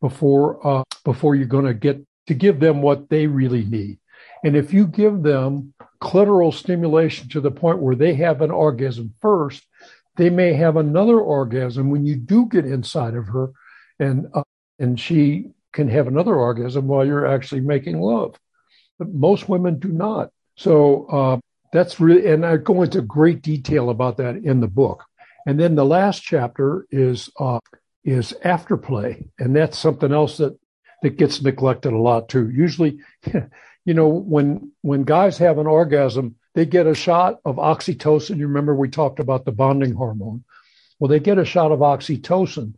before 0.00 0.64
uh, 0.66 0.84
before 1.04 1.34
you're 1.34 1.46
going 1.46 1.64
to 1.64 1.74
get 1.74 2.04
to 2.26 2.34
give 2.34 2.60
them 2.60 2.82
what 2.82 3.08
they 3.08 3.26
really 3.26 3.64
need. 3.64 3.98
And 4.44 4.56
if 4.56 4.72
you 4.72 4.86
give 4.86 5.22
them 5.22 5.74
clitoral 6.02 6.52
stimulation 6.52 7.28
to 7.30 7.40
the 7.40 7.50
point 7.50 7.78
where 7.78 7.96
they 7.96 8.14
have 8.14 8.42
an 8.42 8.50
orgasm 8.50 9.14
first, 9.20 9.62
they 10.16 10.30
may 10.30 10.52
have 10.52 10.76
another 10.76 11.18
orgasm 11.18 11.90
when 11.90 12.04
you 12.04 12.16
do 12.16 12.46
get 12.46 12.66
inside 12.66 13.14
of 13.14 13.26
her, 13.28 13.50
and 13.98 14.26
uh, 14.34 14.42
and 14.78 14.98
she 14.98 15.50
can 15.72 15.88
have 15.88 16.06
another 16.06 16.36
orgasm 16.36 16.86
while 16.86 17.04
you're 17.04 17.26
actually 17.26 17.60
making 17.60 18.00
love. 18.00 18.36
But 18.98 19.12
most 19.12 19.48
women 19.48 19.78
do 19.78 19.88
not. 19.88 20.30
So 20.56 21.06
uh, 21.06 21.38
that's 21.72 21.98
really, 21.98 22.30
and 22.30 22.46
I 22.46 22.56
go 22.56 22.82
into 22.82 23.02
great 23.02 23.42
detail 23.42 23.90
about 23.90 24.18
that 24.18 24.36
in 24.36 24.60
the 24.60 24.68
book. 24.68 25.04
And 25.46 25.58
then 25.58 25.74
the 25.74 25.84
last 25.84 26.22
chapter 26.22 26.86
is 26.90 27.30
uh, 27.38 27.58
is 28.04 28.34
afterplay, 28.44 29.28
and 29.38 29.54
that's 29.54 29.78
something 29.78 30.12
else 30.12 30.38
that 30.38 30.58
that 31.02 31.18
gets 31.18 31.42
neglected 31.42 31.92
a 31.92 31.98
lot 31.98 32.28
too. 32.28 32.48
Usually, 32.50 33.00
you 33.84 33.94
know, 33.94 34.08
when 34.08 34.72
when 34.80 35.04
guys 35.04 35.38
have 35.38 35.58
an 35.58 35.66
orgasm, 35.66 36.36
they 36.54 36.64
get 36.64 36.86
a 36.86 36.94
shot 36.94 37.40
of 37.44 37.56
oxytocin. 37.56 38.38
You 38.38 38.46
remember 38.46 38.74
we 38.74 38.88
talked 38.88 39.20
about 39.20 39.44
the 39.44 39.52
bonding 39.52 39.94
hormone. 39.94 40.44
Well, 40.98 41.08
they 41.08 41.20
get 41.20 41.38
a 41.38 41.44
shot 41.44 41.72
of 41.72 41.80
oxytocin, 41.80 42.74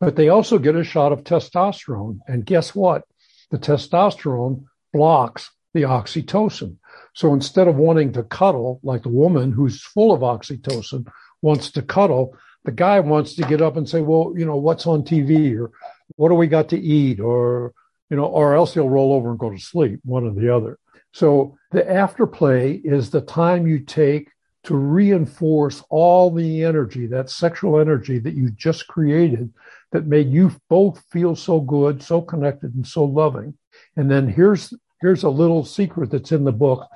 but 0.00 0.16
they 0.16 0.28
also 0.28 0.58
get 0.58 0.76
a 0.76 0.84
shot 0.84 1.12
of 1.12 1.24
testosterone. 1.24 2.20
And 2.26 2.46
guess 2.46 2.74
what? 2.74 3.04
The 3.50 3.58
testosterone 3.58 4.64
blocks 4.92 5.50
the 5.76 5.82
oxytocin. 5.82 6.76
So 7.14 7.32
instead 7.32 7.68
of 7.68 7.76
wanting 7.76 8.12
to 8.12 8.22
cuddle 8.24 8.80
like 8.82 9.02
the 9.02 9.08
woman 9.08 9.52
who's 9.52 9.82
full 9.82 10.12
of 10.12 10.20
oxytocin 10.20 11.06
wants 11.42 11.70
to 11.72 11.82
cuddle, 11.82 12.36
the 12.64 12.72
guy 12.72 12.98
wants 13.00 13.34
to 13.36 13.42
get 13.42 13.62
up 13.62 13.76
and 13.76 13.88
say, 13.88 14.00
well, 14.00 14.34
you 14.36 14.44
know, 14.44 14.56
what's 14.56 14.86
on 14.86 15.02
TV 15.04 15.56
or 15.56 15.70
what 16.16 16.30
do 16.30 16.34
we 16.34 16.46
got 16.46 16.68
to 16.70 16.78
eat 16.78 17.20
or 17.20 17.72
you 18.10 18.16
know, 18.16 18.26
or 18.26 18.54
else 18.54 18.74
he'll 18.74 18.88
roll 18.88 19.12
over 19.12 19.30
and 19.30 19.38
go 19.38 19.50
to 19.50 19.58
sleep, 19.58 20.00
one 20.04 20.24
or 20.24 20.32
the 20.32 20.54
other. 20.54 20.78
So 21.12 21.56
the 21.72 21.82
afterplay 21.82 22.80
is 22.84 23.10
the 23.10 23.20
time 23.20 23.66
you 23.66 23.80
take 23.80 24.30
to 24.64 24.76
reinforce 24.76 25.82
all 25.90 26.30
the 26.30 26.64
energy, 26.64 27.06
that 27.06 27.30
sexual 27.30 27.80
energy 27.80 28.18
that 28.18 28.34
you 28.34 28.50
just 28.50 28.86
created 28.88 29.52
that 29.92 30.06
made 30.06 30.30
you 30.30 30.52
both 30.68 31.02
feel 31.10 31.36
so 31.36 31.60
good, 31.60 32.02
so 32.02 32.20
connected, 32.20 32.74
and 32.74 32.86
so 32.86 33.04
loving. 33.04 33.54
And 33.96 34.10
then 34.10 34.28
here's 34.28 34.74
here's 35.00 35.22
a 35.22 35.30
little 35.30 35.64
secret 35.64 36.10
that's 36.10 36.32
in 36.32 36.44
the 36.44 36.52
book, 36.52 36.88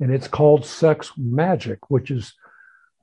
and 0.00 0.12
it's 0.12 0.28
called 0.28 0.66
sex 0.66 1.12
magic, 1.16 1.90
which 1.90 2.10
is 2.10 2.34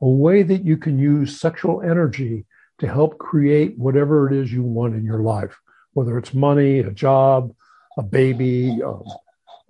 a 0.01 0.07
way 0.07 0.43
that 0.43 0.65
you 0.65 0.77
can 0.77 0.97
use 0.97 1.39
sexual 1.39 1.81
energy 1.81 2.45
to 2.79 2.87
help 2.87 3.17
create 3.17 3.77
whatever 3.77 4.27
it 4.27 4.35
is 4.35 4.51
you 4.51 4.63
want 4.63 4.95
in 4.95 5.05
your 5.05 5.21
life 5.21 5.57
whether 5.93 6.17
it's 6.17 6.33
money, 6.33 6.79
a 6.79 6.91
job, 6.91 7.53
a 7.97 8.03
baby, 8.03 8.81
um, 8.83 9.03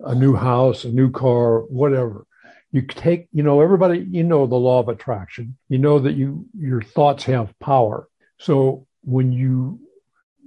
a 0.00 0.14
new 0.14 0.34
house, 0.34 0.84
a 0.84 0.88
new 0.88 1.10
car, 1.10 1.60
whatever. 1.62 2.26
You 2.70 2.82
take, 2.82 3.28
you 3.32 3.42
know, 3.42 3.60
everybody, 3.60 4.06
you 4.10 4.24
know, 4.24 4.46
the 4.46 4.56
law 4.56 4.80
of 4.80 4.88
attraction. 4.88 5.58
You 5.68 5.78
know 5.78 5.98
that 5.98 6.14
you 6.14 6.46
your 6.58 6.82
thoughts 6.82 7.24
have 7.24 7.58
power. 7.58 8.08
So 8.38 8.86
when 9.02 9.32
you 9.32 9.80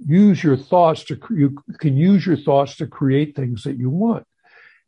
use 0.04 0.42
your 0.42 0.56
thoughts 0.56 1.04
to, 1.04 1.18
you 1.30 1.56
can 1.78 1.96
use 1.96 2.26
your 2.26 2.36
thoughts 2.36 2.76
to 2.76 2.86
create 2.86 3.34
things 3.34 3.64
that 3.64 3.78
you 3.78 3.90
want. 3.90 4.26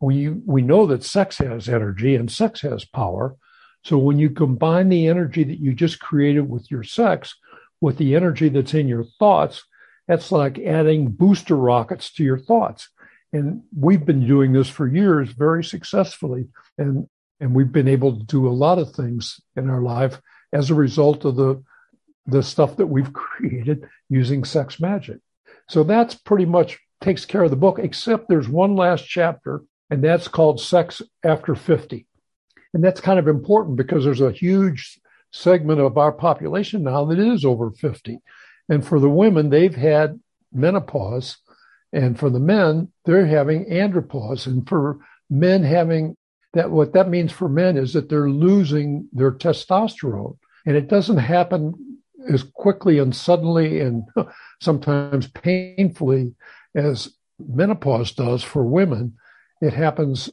We 0.01 0.29
we 0.29 0.63
know 0.63 0.87
that 0.87 1.03
sex 1.03 1.39
has 1.39 1.69
energy 1.69 2.15
and 2.15 2.31
sex 2.31 2.61
has 2.61 2.85
power. 2.85 3.37
So 3.85 3.99
when 3.99 4.19
you 4.19 4.31
combine 4.31 4.89
the 4.89 5.09
energy 5.09 5.45
that 5.45 5.59
you 5.59 5.73
just 5.73 5.99
created 5.99 6.49
with 6.49 6.71
your 6.71 6.83
sex 6.83 7.35
with 7.81 7.97
the 7.97 8.15
energy 8.15 8.49
that's 8.49 8.75
in 8.75 8.89
your 8.89 9.05
thoughts, 9.19 9.65
that's 10.07 10.33
like 10.33 10.59
adding 10.59 11.11
booster 11.11 11.57
rockets 11.57 12.13
to 12.15 12.25
your 12.25 12.39
thoughts. 12.39 12.89
And 13.33 13.63
we've 13.77 14.05
been 14.05 14.27
doing 14.27 14.53
this 14.53 14.69
for 14.69 14.87
years 14.87 15.31
very 15.31 15.63
successfully. 15.63 16.49
And, 16.77 17.09
and 17.41 17.55
we've 17.55 17.71
been 17.73 17.89
able 17.89 18.19
to 18.19 18.25
do 18.25 18.49
a 18.49 18.51
lot 18.51 18.79
of 18.79 18.93
things 18.93 19.41
in 19.55 19.69
our 19.69 19.83
life 19.83 20.21
as 20.53 20.71
a 20.71 20.75
result 20.75 21.25
of 21.25 21.37
the, 21.37 21.63
the 22.29 22.43
stuff 22.43 22.77
that 22.77 22.87
we've 22.87 23.13
created 23.13 23.89
using 24.09 24.45
sex 24.45 24.79
magic. 24.79 25.19
So 25.69 25.83
that's 25.83 26.15
pretty 26.15 26.45
much 26.45 26.79
takes 27.01 27.25
care 27.25 27.43
of 27.43 27.51
the 27.51 27.57
book, 27.57 27.79
except 27.79 28.29
there's 28.29 28.49
one 28.49 28.75
last 28.75 29.03
chapter, 29.07 29.63
and 29.91 30.03
that's 30.03 30.29
called 30.29 30.61
Sex 30.61 31.03
After 31.23 31.55
50. 31.55 32.07
And 32.75 32.85
that's 32.85 33.01
kind 33.01 33.19
of 33.19 33.29
important 33.29 33.77
because 33.77 34.05
there's 34.05 34.21
a 34.21 34.33
huge 34.33 35.01
segment 35.33 35.81
of 35.81 35.97
our 35.97 36.13
population 36.13 36.83
now 36.83 37.05
that 37.07 37.19
is 37.19 37.45
over 37.45 37.71
50. 37.71 38.19
And 38.69 38.87
for 38.87 39.01
the 39.01 39.09
women, 39.09 39.49
they've 39.49 39.75
had 39.75 40.21
menopause. 40.53 41.39
And 41.93 42.19
for 42.19 42.29
the 42.29 42.41
men, 42.41 42.93
they're 43.05 43.27
having 43.27 43.65
andropause. 43.67 44.47
And 44.47 44.69
for 44.69 44.99
men 45.31 45.63
having 45.63 46.17
that, 46.53 46.71
what 46.71 46.93
that 46.93 47.09
means 47.09 47.33
for 47.33 47.49
men 47.49 47.77
is 47.77 47.93
that 47.95 48.09
they're 48.09 48.31
losing 48.31 49.09
their 49.13 49.33
testosterone. 49.33 50.37
And 50.67 50.77
it 50.77 50.89
doesn't 50.89 51.19
happen 51.19 51.88
as 52.31 52.43
quickly 52.43 52.99
and 52.99 53.15
suddenly 53.15 53.81
and 53.81 54.05
sometimes 54.61 55.29
painfully 55.29 56.35
as 56.75 57.17
menopause 57.39 58.13
does 58.13 58.43
for 58.43 58.65
women. 58.65 59.17
It 59.61 59.73
happens 59.73 60.31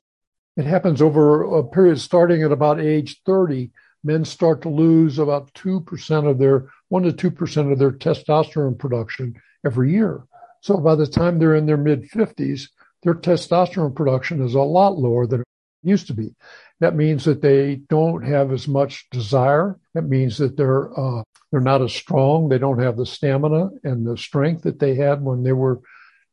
it 0.58 0.66
happens 0.66 1.02
over 1.02 1.44
a 1.44 1.64
period 1.64 2.00
starting 2.00 2.42
at 2.42 2.52
about 2.52 2.80
age 2.80 3.22
30. 3.26 3.72
Men 4.04 4.24
start 4.24 4.62
to 4.62 4.70
lose 4.70 5.20
about 5.20 5.54
2% 5.54 6.30
of 6.30 6.38
their, 6.38 6.70
1 6.90 7.04
to 7.04 7.12
2% 7.12 7.72
of 7.72 7.80
their 7.80 7.92
testosterone 7.92 8.78
production 8.78 9.36
every 9.66 9.92
year. 9.92 10.24
So 10.62 10.78
by 10.78 10.96
the 10.96 11.08
time 11.08 11.40
they're 11.40 11.56
in 11.56 11.66
their 11.66 11.78
mid 11.78 12.10
50s, 12.10 12.70
their 13.04 13.16
testosterone 13.16 13.96
production 13.96 14.42
is 14.42 14.54
a 14.54 14.62
lot 14.62 14.98
lower 14.98 15.28
than 15.28 15.42
it 15.42 15.48
used 15.84 16.08
to 16.08 16.14
be. 16.14 16.36
That 16.82 16.96
means 16.96 17.24
that 17.26 17.42
they 17.42 17.76
don't 17.90 18.24
have 18.24 18.52
as 18.52 18.68
much 18.68 19.10
desire. 19.10 19.80
That 19.94 20.04
means 20.04 20.38
that 20.38 20.58
they're 20.58 20.98
uh, 20.98 21.24
they're 21.52 21.62
not 21.62 21.82
as 21.82 21.94
strong. 21.94 22.50
They 22.50 22.58
don't 22.58 22.82
have 22.82 22.98
the 22.98 23.06
stamina 23.06 23.70
and 23.84 24.06
the 24.06 24.18
strength 24.18 24.64
that 24.64 24.80
they 24.80 24.96
had 24.96 25.22
when 25.22 25.44
they 25.44 25.54
were 25.54 25.80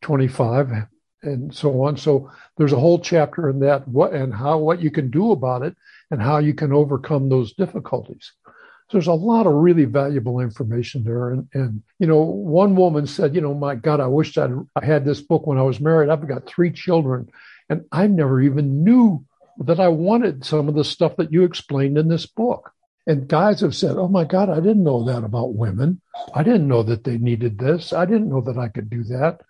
25 0.03 0.87
and 1.23 1.55
so 1.55 1.83
on. 1.83 1.97
So 1.97 2.31
there's 2.57 2.73
a 2.73 2.79
whole 2.79 2.99
chapter 2.99 3.49
in 3.49 3.61
that 3.61 3.87
what 3.87 4.13
and 4.13 4.35
how 4.35 4.59
what 4.59 4.81
you 4.81 4.91
can 4.91 5.11
do 5.11 5.31
about 5.33 5.63
it 5.63 5.77
and 6.11 6.21
how 6.21 6.39
you 6.39 6.55
can 6.55 6.73
overcome 6.73 7.29
those 7.29 7.55
difficulties. 7.55 8.33
So 8.47 8.99
there's 8.99 9.07
a 9.07 9.13
lot 9.13 9.47
of 9.47 9.55
really 9.55 9.85
valuable 9.85 10.41
information 10.41 11.05
there. 11.05 11.31
And, 11.31 11.49
and 11.55 11.83
you 11.99 12.07
know, 12.07 12.21
one 12.21 12.77
woman 12.77 13.07
said, 13.07 13.35
you 13.35 13.41
know, 13.41 13.55
my 13.55 13.75
God, 13.75 14.01
I 14.01 14.07
wish 14.07 14.37
I'd, 14.37 14.53
I 14.77 14.85
had 14.85 15.05
this 15.05 15.21
book 15.21 15.47
when 15.47 15.57
I 15.57 15.63
was 15.63 15.81
married. 15.81 16.11
I've 16.11 16.29
got 16.29 16.47
three 16.47 16.71
children, 16.71 17.31
and 17.71 17.85
I 17.91 18.07
never 18.09 18.43
even 18.43 18.85
knew 18.85 19.25
that 19.59 19.81
I 19.81 19.89
wanted 19.89 20.45
some 20.45 20.69
of 20.69 20.75
the 20.75 20.85
stuff 20.85 21.17
that 21.17 21.33
you 21.33 21.45
explained 21.45 21.99
in 21.99 22.09
this 22.09 22.27
book. 22.27 22.73
And 23.07 23.29
guys 23.29 23.61
have 23.61 23.75
said, 23.75 23.97
Oh 23.97 24.09
my 24.09 24.25
God, 24.25 24.49
I 24.49 24.57
didn't 24.57 24.85
know 24.85 25.05
that 25.05 25.25
about 25.25 25.55
women. 25.55 26.01
I 26.35 26.43
didn't 26.43 26.69
know 26.69 26.83
that 26.85 27.05
they 27.05 27.19
needed 27.19 27.59
this. 27.59 27.93
I 27.93 28.05
didn't 28.05 28.29
know 28.29 28.41
that 28.43 28.59
I 28.59 28.69
could 28.69 28.89
do 28.89 29.03
that. 29.05 29.41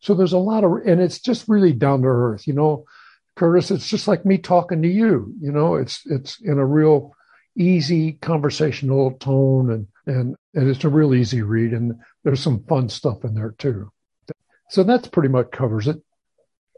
So 0.00 0.14
there's 0.14 0.32
a 0.32 0.38
lot 0.38 0.64
of, 0.64 0.72
and 0.86 1.00
it's 1.00 1.20
just 1.20 1.48
really 1.48 1.72
down 1.72 2.02
to 2.02 2.08
earth, 2.08 2.46
you 2.46 2.54
know, 2.54 2.86
Curtis. 3.36 3.70
It's 3.70 3.88
just 3.88 4.08
like 4.08 4.26
me 4.26 4.38
talking 4.38 4.82
to 4.82 4.88
you. 4.88 5.34
You 5.40 5.52
know, 5.52 5.76
it's 5.76 6.02
it's 6.06 6.40
in 6.40 6.58
a 6.58 6.66
real 6.66 7.14
easy 7.56 8.12
conversational 8.12 9.12
tone, 9.12 9.70
and 9.70 9.86
and 10.06 10.36
and 10.54 10.68
it's 10.68 10.84
a 10.84 10.88
real 10.88 11.14
easy 11.14 11.42
read, 11.42 11.72
and 11.72 11.94
there's 12.24 12.40
some 12.40 12.64
fun 12.64 12.88
stuff 12.88 13.24
in 13.24 13.34
there 13.34 13.54
too. 13.58 13.90
So 14.70 14.82
that's 14.82 15.08
pretty 15.08 15.28
much 15.28 15.50
covers 15.50 15.88
it. 15.88 16.02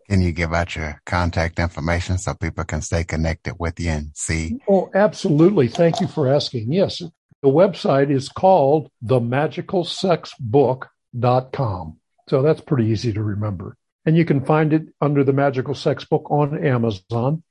Can 0.09 0.21
you 0.21 0.33
give 0.33 0.53
out 0.53 0.75
your 0.77 1.01
contact 1.07 1.59
information 1.59 2.19
so 2.19 2.35
people 2.35 2.65
can 2.65 2.83
stay 2.83 3.05
connected 3.05 3.55
with 3.59 3.81
you 3.81 3.89
and 3.91 4.11
see? 4.15 4.59
Oh, 4.69 4.91
absolutely. 4.95 5.69
Thank 5.69 6.01
you 6.01 6.07
for 6.07 6.31
asking. 6.33 6.71
Yes, 6.73 6.99
the 6.99 7.49
website 7.49 8.11
is 8.11 8.29
called 8.29 8.91
themagicalsexbook.com. 9.05 11.97
So 12.29 12.43
that's 12.43 12.61
pretty 12.61 12.87
easy 12.87 13.13
to 13.13 13.23
remember. 13.23 13.77
And 14.07 14.17
you 14.17 14.25
can 14.25 14.45
find 14.45 14.73
it 14.73 14.89
under 15.01 15.25
the 15.25 15.33
Magical 15.33 15.75
Sex 15.75 16.05
Book 16.05 16.31
on 16.31 16.65
Amazon. 16.65 17.43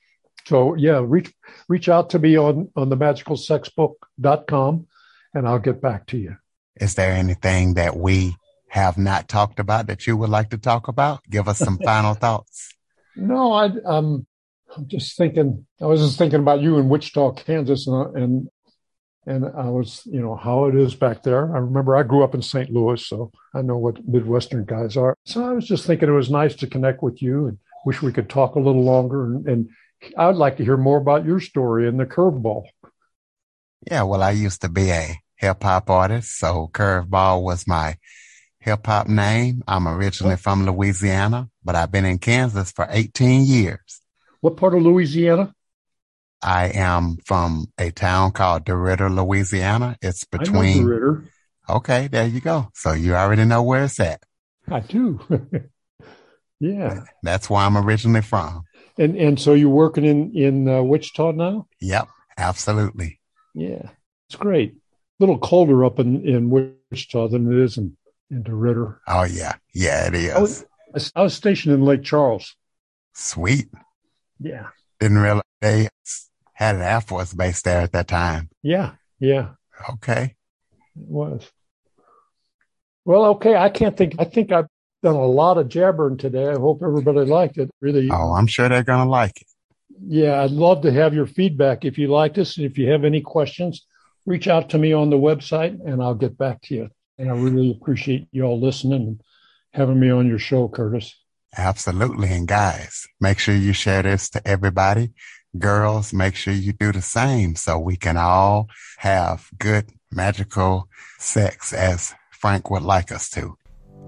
So 0.46 0.76
yeah, 0.76 1.02
reach 1.04 1.34
reach 1.70 1.90
out 1.90 2.10
to 2.12 2.20
me 2.20 2.38
on 2.38 2.70
on 2.76 2.90
the 2.90 2.98
magicalsexbook.com 2.98 4.88
and 5.34 5.48
I'll 5.48 5.60
get 5.60 5.82
back 5.82 6.06
to 6.08 6.18
you. 6.18 6.38
Is 6.80 6.96
there 6.96 7.12
anything 7.12 7.76
that 7.76 7.96
we 7.96 8.36
have 8.74 8.98
not 8.98 9.30
talked 9.30 9.60
about 9.60 9.86
that 9.86 10.08
you 10.08 10.18
would 10.18 10.32
like 10.32 10.50
to 10.50 10.58
talk 10.58 10.88
about? 10.88 11.22
Give 11.30 11.48
us 11.48 11.60
some 11.60 11.78
final 11.78 12.14
thoughts. 12.24 12.74
No, 13.16 13.54
I 13.54 13.66
um 13.86 14.26
I'm 14.76 14.88
just 14.88 15.16
thinking 15.16 15.68
I 15.80 15.86
was 15.86 16.02
just 16.02 16.18
thinking 16.18 16.40
about 16.40 16.62
you 16.62 16.80
in 16.80 16.90
Wichita, 16.90 17.34
Kansas 17.34 17.86
and 17.86 18.18
and 18.18 18.50
and 19.28 19.46
I 19.46 19.70
was, 19.70 20.02
you 20.06 20.20
know, 20.20 20.36
how 20.36 20.66
it 20.66 20.76
is 20.76 20.96
back 20.96 21.22
there. 21.22 21.56
I 21.56 21.60
remember 21.60 21.96
I 21.96 22.02
grew 22.02 22.24
up 22.24 22.34
in 22.34 22.42
St. 22.42 22.72
Louis, 22.72 23.06
so 23.06 23.32
I 23.54 23.62
know 23.62 23.78
what 23.78 24.06
Midwestern 24.08 24.66
guys 24.66 24.98
are. 24.98 25.16
So 25.26 25.46
I 25.46 25.54
was 25.54 25.68
just 25.68 25.86
thinking 25.86 26.10
it 26.10 26.14
was 26.14 26.32
nice 26.32 26.56
to 26.56 26.68
connect 26.68 27.04
with 27.04 27.22
you 27.22 27.46
and 27.48 27.58
wish 27.86 28.02
we 28.02 28.12
could 28.12 28.28
talk 28.28 28.56
a 28.56 28.60
little 28.60 28.84
longer. 28.84 29.24
And, 29.26 29.48
and 29.48 29.70
I 30.18 30.28
would 30.28 30.36
like 30.36 30.58
to 30.58 30.66
hear 30.66 30.78
more 30.78 30.98
about 30.98 31.26
your 31.26 31.40
story 31.40 31.88
and 31.88 31.98
the 31.98 32.06
curveball. 32.06 32.64
Yeah, 33.90 34.04
well, 34.04 34.24
I 34.24 34.32
used 34.32 34.62
to 34.62 34.70
be 34.70 34.90
a 34.90 35.16
hip 35.36 35.64
hop 35.64 35.90
artist, 35.90 36.38
so 36.38 36.70
Curveball 36.74 37.44
was 37.44 37.66
my 37.68 37.98
hip 38.64 38.86
hop 38.86 39.08
name. 39.08 39.64
I'm 39.68 39.88
originally 39.88 40.38
from 40.38 40.66
Louisiana, 40.66 41.50
but 41.64 41.76
I've 41.76 41.92
been 41.92 42.06
in 42.06 42.18
Kansas 42.18 42.72
for 42.72 42.88
18 42.90 43.44
years. 43.44 44.02
What 44.40 44.58
part 44.58 44.74
of 44.74 44.82
Louisiana? 44.82 45.54
I 46.42 46.68
am 46.68 47.18
from 47.26 47.68
a 47.78 47.92
town 47.92 48.32
called 48.32 48.66
DeRidder, 48.66 49.14
Louisiana. 49.14 49.98
It's 50.02 50.24
between. 50.26 50.86
DeRidder. 50.86 51.26
Okay, 51.70 52.08
there 52.08 52.28
you 52.28 52.42
go. 52.42 52.70
So 52.74 52.94
you 52.94 53.16
already 53.16 53.46
know 53.46 53.64
where 53.64 53.86
it's 53.86 54.00
at. 54.00 54.24
I 54.70 54.80
do. 54.80 55.20
yeah. 56.60 57.04
That's 57.22 57.50
where 57.50 57.62
I'm 57.62 57.78
originally 57.78 58.22
from. 58.22 58.64
And 58.98 59.16
and 59.16 59.40
so 59.40 59.54
you're 59.54 59.70
working 59.70 60.06
in 60.06 60.36
in 60.36 60.70
uh, 60.70 60.84
Wichita 60.84 61.32
now? 61.32 61.68
Yep, 61.82 62.08
absolutely. 62.38 63.20
Yeah, 63.56 63.90
it's 64.28 64.36
great. 64.36 64.74
A 64.74 64.76
little 65.20 65.40
colder 65.40 65.84
up 65.84 66.00
in 66.00 66.28
in 66.28 66.50
Wichita 66.50 67.30
than 67.30 67.52
it 67.52 67.64
is 67.64 67.78
in 67.78 67.98
in 68.30 68.44
Ritter. 68.44 69.02
Oh 69.08 69.24
yeah, 69.24 69.54
yeah, 69.74 70.08
it 70.08 70.16
is. 70.16 70.34
I 70.34 70.40
was, 70.40 70.66
I 71.16 71.22
was 71.22 71.34
stationed 71.34 71.76
in 71.76 71.84
Lake 71.84 72.04
Charles. 72.04 72.56
Sweet. 73.14 73.68
Yeah. 74.40 74.68
Didn't 75.00 75.20
realize 75.20 75.44
they 75.62 75.90
had 76.54 76.76
an 76.76 76.82
Air 76.82 77.02
Force 77.02 77.34
base 77.34 77.62
there 77.62 77.82
at 77.82 77.92
that 77.94 78.08
time. 78.08 78.50
Yeah, 78.62 78.94
yeah. 79.20 79.52
Okay. 79.90 80.36
It 80.96 81.08
was. 81.08 81.52
Well, 83.06 83.26
okay. 83.36 83.56
I 83.56 83.70
can't 83.70 83.98
think. 83.98 84.16
I 84.20 84.26
think 84.26 84.52
I've 84.52 84.68
done 85.02 85.16
a 85.16 85.26
lot 85.26 85.58
of 85.58 85.68
jabbering 85.68 86.18
today. 86.18 86.50
I 86.50 86.54
hope 86.54 86.82
everybody 86.84 87.22
liked 87.22 87.58
it. 87.58 87.70
Really. 87.82 88.10
Oh, 88.12 88.34
I'm 88.34 88.48
sure 88.48 88.70
they're 88.70 88.84
going 88.84 89.06
to 89.06 89.10
like 89.10 89.42
it. 89.42 89.48
Yeah, 90.06 90.42
I'd 90.42 90.52
love 90.52 90.82
to 90.82 90.92
have 90.92 91.14
your 91.14 91.28
feedback 91.28 91.86
if 91.86 91.98
you 91.98 92.08
like 92.08 92.34
this. 92.34 92.58
And 92.58 92.66
if 92.66 92.78
you 92.78 92.92
have 92.92 93.04
any 93.04 93.22
questions, 93.22 93.86
reach 94.26 94.48
out 94.48 94.70
to 94.70 94.78
me 94.78 94.94
on 94.94 95.10
the 95.10 95.18
website 95.18 95.80
and 95.86 96.02
I'll 96.02 96.16
get 96.16 96.38
back 96.38 96.62
to 96.64 96.76
you. 96.76 96.90
And 97.18 97.30
I 97.30 97.34
really 97.34 97.72
appreciate 97.72 98.28
you 98.32 98.44
all 98.44 98.60
listening 98.60 99.02
and 99.02 99.22
having 99.72 100.00
me 100.00 100.10
on 100.10 100.28
your 100.28 100.40
show, 100.40 100.68
Curtis. 100.68 101.16
Absolutely. 101.56 102.30
And 102.30 102.48
guys, 102.48 103.08
make 103.22 103.38
sure 103.38 103.56
you 103.56 103.74
share 103.74 104.02
this 104.02 104.30
to 104.32 104.48
everybody 104.48 105.14
girls, 105.58 106.14
make 106.14 106.36
sure 106.36 106.54
you 106.54 106.74
do 106.74 106.92
the 106.92 107.02
same 107.02 107.56
so 107.56 107.80
we 107.80 107.96
can 107.96 108.18
all 108.18 108.68
have 108.98 109.48
good 109.60 109.90
magical 110.12 110.90
sex 111.20 111.72
as 111.74 112.14
Frank 112.32 112.70
would 112.70 112.84
like 112.84 113.12
us 113.12 113.30
to. 113.32 113.58